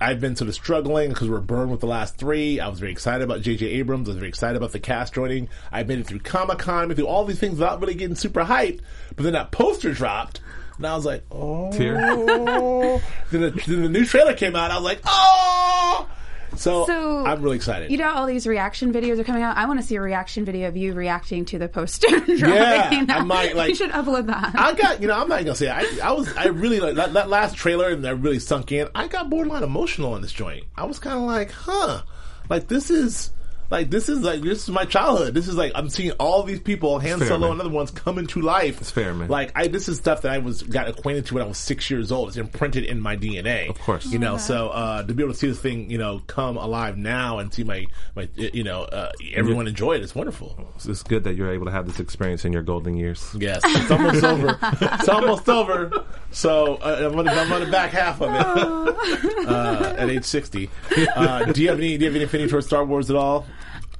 [0.00, 2.60] I've been sort of struggling because we're burned with the last three.
[2.60, 3.66] I was very excited about J.J.
[3.66, 4.08] Abrams.
[4.08, 5.48] I was very excited about the cast joining.
[5.72, 8.80] I made it through Comic Con, through all these things without really getting super hyped.
[9.16, 10.40] But then that poster dropped,
[10.76, 11.70] and I was like, oh.
[13.30, 14.70] then, the, then the new trailer came out.
[14.70, 16.08] I was like, oh.
[16.56, 17.90] So, So, I'm really excited.
[17.90, 19.56] You know, all these reaction videos are coming out.
[19.56, 22.08] I want to see a reaction video of you reacting to the poster.
[22.28, 23.10] Yeah, dropping.
[23.10, 24.52] I might, like- you should upload that.
[24.54, 27.12] I got, you know, I'm not gonna say I, I was, I really like that,
[27.14, 28.88] that last trailer and that really sunk in.
[28.94, 30.64] I got borderline emotional on this joint.
[30.76, 32.02] I was kind of like, huh,
[32.48, 33.30] like this is,
[33.70, 35.34] like this is like this is my childhood.
[35.34, 37.50] This is like I'm seeing all these people, Han fair, Solo man.
[37.52, 38.80] and other ones, coming to life.
[38.80, 39.28] It's fair, man.
[39.28, 41.90] Like I, this is stuff that I was got acquainted to when I was six
[41.90, 42.28] years old.
[42.28, 43.68] It's imprinted in my DNA.
[43.70, 44.06] Of course.
[44.06, 44.36] you know.
[44.38, 47.52] So uh, to be able to see this thing, you know, come alive now and
[47.52, 50.02] see my, my, you know, uh, everyone enjoy it.
[50.02, 50.72] It's wonderful.
[50.84, 53.34] It's good that you're able to have this experience in your golden years.
[53.38, 54.58] Yes, it's almost over.
[54.80, 56.04] It's almost over.
[56.30, 60.70] So uh, I'm gonna I'm on the back half of it uh, at age sixty.
[61.14, 63.46] Uh, do you have any Do you have any affinity towards Star Wars at all?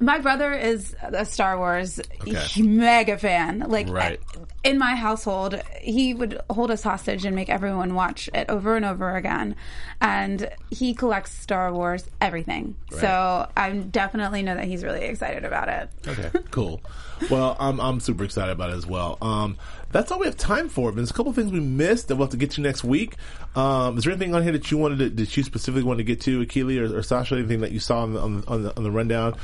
[0.01, 2.61] My brother is a Star Wars Okay.
[2.61, 3.65] mega fan.
[3.67, 4.19] Like Right.
[4.63, 8.85] in my household, he would hold us hostage and make everyone watch it over and
[8.85, 9.55] over again.
[9.99, 12.75] And he collects Star Wars everything.
[12.91, 15.89] So I definitely know that he's really excited about it.
[16.07, 16.81] Okay, cool.
[17.29, 19.17] Well, I'm I'm super excited about it as well.
[19.21, 19.57] Um,
[19.91, 20.91] that's all we have time for.
[20.91, 23.15] But there's a couple things we missed that we'll have to get to next week.
[23.55, 26.03] Um, is there anything on here that you wanted to, that you specifically wanted to
[26.03, 27.35] get to, Akili or, or Sasha?
[27.35, 29.35] Anything that you saw on the on the, on the, on the rundown?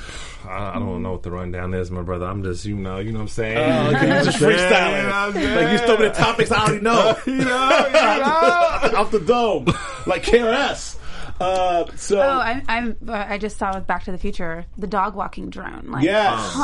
[0.48, 2.26] I, I don't know what the rundown is, my brother.
[2.26, 3.58] I'm just, you know, you know what I'm saying.
[3.58, 4.70] Oh, okay, you just You know freestyling.
[4.70, 5.36] saying?
[5.43, 7.18] You know what Like you still the topics I already know.
[7.26, 8.91] you know, you know.
[9.00, 9.66] Off the dome.
[10.06, 10.98] Like KRS.
[11.39, 12.96] Uh, so, Oh, I, I'm.
[13.08, 15.88] uh, I just saw with Back to the Future the dog walking drone.
[15.91, 16.56] Like, yes.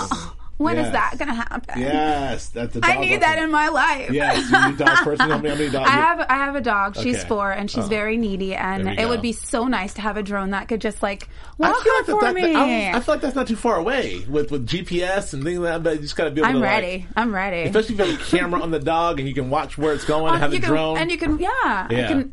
[0.62, 0.94] When is Yes.
[0.94, 1.80] that going to happen?
[1.82, 2.48] Yes.
[2.50, 4.12] That's I dog need that in my life.
[4.12, 4.50] Yes.
[4.52, 5.30] You need dogs person.
[5.30, 5.90] How many, dogs?
[5.90, 6.96] I have I have a dog.
[6.96, 7.28] She's Okay.
[7.28, 7.88] four, and she's Oh.
[7.88, 8.56] very needy.
[8.56, 11.28] And it would be so nice to have a drone that could just like
[11.60, 12.56] I walk feel like for that, me.
[12.56, 15.74] I, I feel like that's not too far away with with GPS and things like
[15.74, 15.84] that.
[15.84, 16.62] But you just got to be able I'm to.
[16.62, 16.98] ready.
[17.00, 17.62] Like, I'm ready.
[17.70, 20.06] especially if you have a camera on the dog and you can watch where it's
[20.06, 20.98] going uh, and have the can, drone.
[20.98, 21.88] and you can yeah.
[21.90, 22.24] Yeah.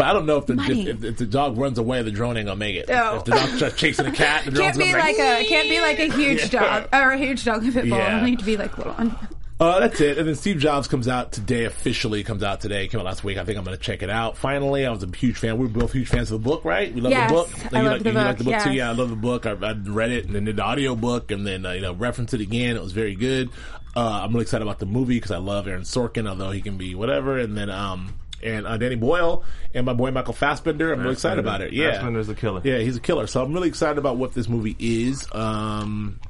[0.00, 0.88] But I don't know if the Money.
[0.88, 2.88] if, if the dog runs away, the drone ain't gonna make it.
[2.88, 3.16] No.
[3.16, 5.68] If the dog starts chasing a cat, the drone's can't be gonna like a can't
[5.68, 6.80] be like a huge Yeah.
[6.80, 7.84] dog or a huge dog pit bull.
[7.98, 8.16] Yeah.
[8.16, 9.14] It'll need to be like little one.
[9.60, 10.16] Uh, that's it.
[10.16, 12.88] And then Steve Jobs comes out today, officially comes out today.
[12.88, 13.36] Came out last week.
[13.36, 14.38] I think I'm going to check it out.
[14.38, 15.58] Finally, I was a huge fan.
[15.58, 16.90] We were both huge fans of the book, right?
[16.94, 17.48] We love Yes, the book.
[17.74, 18.68] I you like, the you like book, the book too?
[18.70, 18.74] yes.
[18.76, 19.44] Yeah, I love the book.
[19.44, 21.92] I, I read it and then did the audio book and then, uh, you know,
[21.92, 22.74] referenced it again.
[22.74, 23.50] It was very good.
[23.94, 26.78] Uh, I'm really excited about the movie because I love Aaron Sorkin, although he can
[26.78, 27.36] be whatever.
[27.38, 30.92] And then, um, and uh, Danny Boyle and my boy Michael Fassbender.
[30.92, 31.72] I'm really excited about it.
[31.72, 31.92] Yeah.
[31.92, 32.60] Fassbender's a killer.
[32.64, 33.26] Yeah, he's a killer.
[33.26, 35.26] So I'm really excited about what this movie is.
[35.32, 36.20] Um,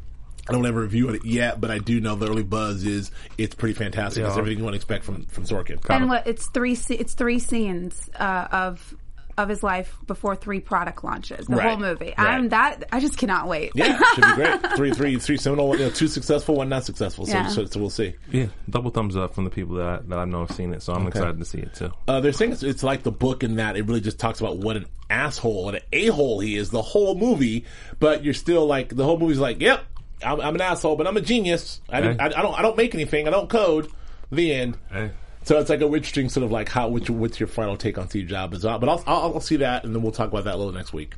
[0.49, 2.85] I don't have a review of it yet, but I do know the early buzz
[2.85, 4.25] is it's pretty fantastic.
[4.25, 5.79] It's everything you want to expect from from Sorkin.
[5.89, 8.95] And what it's three it's three scenes uh, of
[9.43, 11.47] of his life before three product launches.
[11.47, 12.15] The Right, whole movie.
[12.17, 12.19] right.
[12.19, 13.73] I'm that I just cannot wait.
[13.75, 14.61] Yeah, should be great.
[14.77, 17.27] Three, three, three seminal, you know, two successful, one not successful.
[17.27, 17.49] So, Yeah.
[17.49, 18.15] so, so we'll see.
[18.31, 20.83] Yeah, double thumbs up from the people that I, that I know have seen it.
[20.83, 21.93] So I'm excited to see it too.
[22.09, 24.59] Uh, they're saying it's, it's like the book in that it really just talks about
[24.59, 27.65] what an asshole and an a hole he is the whole movie.
[27.99, 29.85] But you're still like the whole movie's like, yep,
[30.25, 31.81] I'm, I'm an asshole, but I'm a genius.
[31.89, 33.27] I, didn't, I, I don't I don't make anything.
[33.27, 33.91] I don't code.
[34.33, 34.77] The end.
[34.93, 35.11] Hey.
[35.43, 37.99] So it's like a interesting sort of like how what's your, what's your final take
[37.99, 38.79] on Steve Jobs well.
[38.79, 40.93] But I'll, I'll I'll see that and then we'll talk about that a little next
[40.93, 41.15] week.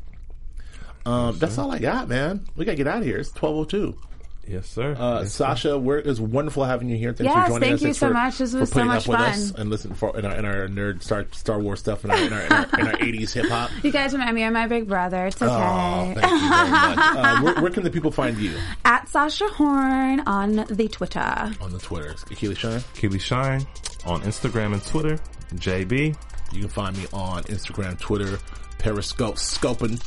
[1.04, 2.46] Um, that's all I got, man.
[2.56, 3.18] We gotta get out of here.
[3.18, 3.98] It's twelve oh two.
[4.46, 4.94] Yes, sir.
[4.98, 5.44] Uh, Yes, sir.
[5.44, 7.12] Sasha, we're, it's wonderful having you here.
[7.12, 7.68] Thanks Yes, for joining us.
[7.68, 7.80] thank us.
[7.80, 8.38] you Thanks so for- much.
[8.38, 9.60] This for was so putting much up with us fun.
[9.60, 12.32] and listen for in our, in our nerd Star Star Wars stuff and our in
[12.32, 13.70] our, in our, in our 80s hip hop.
[13.84, 15.26] You guys remind me of my big brother.
[15.26, 15.52] It's okay.
[15.52, 16.98] Oh, thank you very much.
[17.22, 21.20] Uh, where, where can the people find you At Sasha Horn on the Twitter.
[21.60, 22.14] on the Twitter?
[22.34, 22.80] Keely Shine.
[22.94, 23.64] Keely Shine
[24.04, 25.18] on Instagram and Twitter.
[25.54, 26.16] JB.
[26.52, 28.38] You can find me on Instagram, Twitter,
[28.78, 30.02] Periscope, Scoping.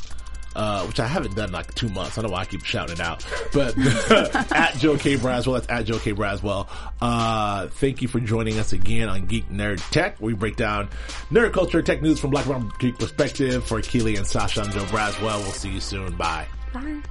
[0.56, 2.16] Uh, which I haven't done in like two months.
[2.16, 3.76] I don't know why I keep shouting it out, but
[4.52, 6.66] at Joe K Braswell, that's at Joe K Braswell.
[6.98, 10.18] Uh, thank you for joining us again on Geek Nerd Tech.
[10.18, 10.88] where We break down
[11.30, 13.64] nerd culture, tech news from Black Round Geek perspective.
[13.66, 15.40] For Keely and Sasha, I'm Joe Braswell.
[15.42, 16.16] We'll see you soon.
[16.16, 16.46] Bye.
[16.72, 17.02] Bye.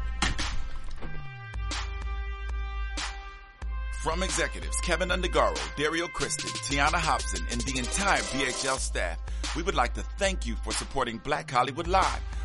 [4.01, 9.17] From executives Kevin Undergaro, Dario Kristen, Tiana Hobson, and the entire BHL staff,
[9.55, 12.21] we would like to thank you for supporting Black Hollywood Live,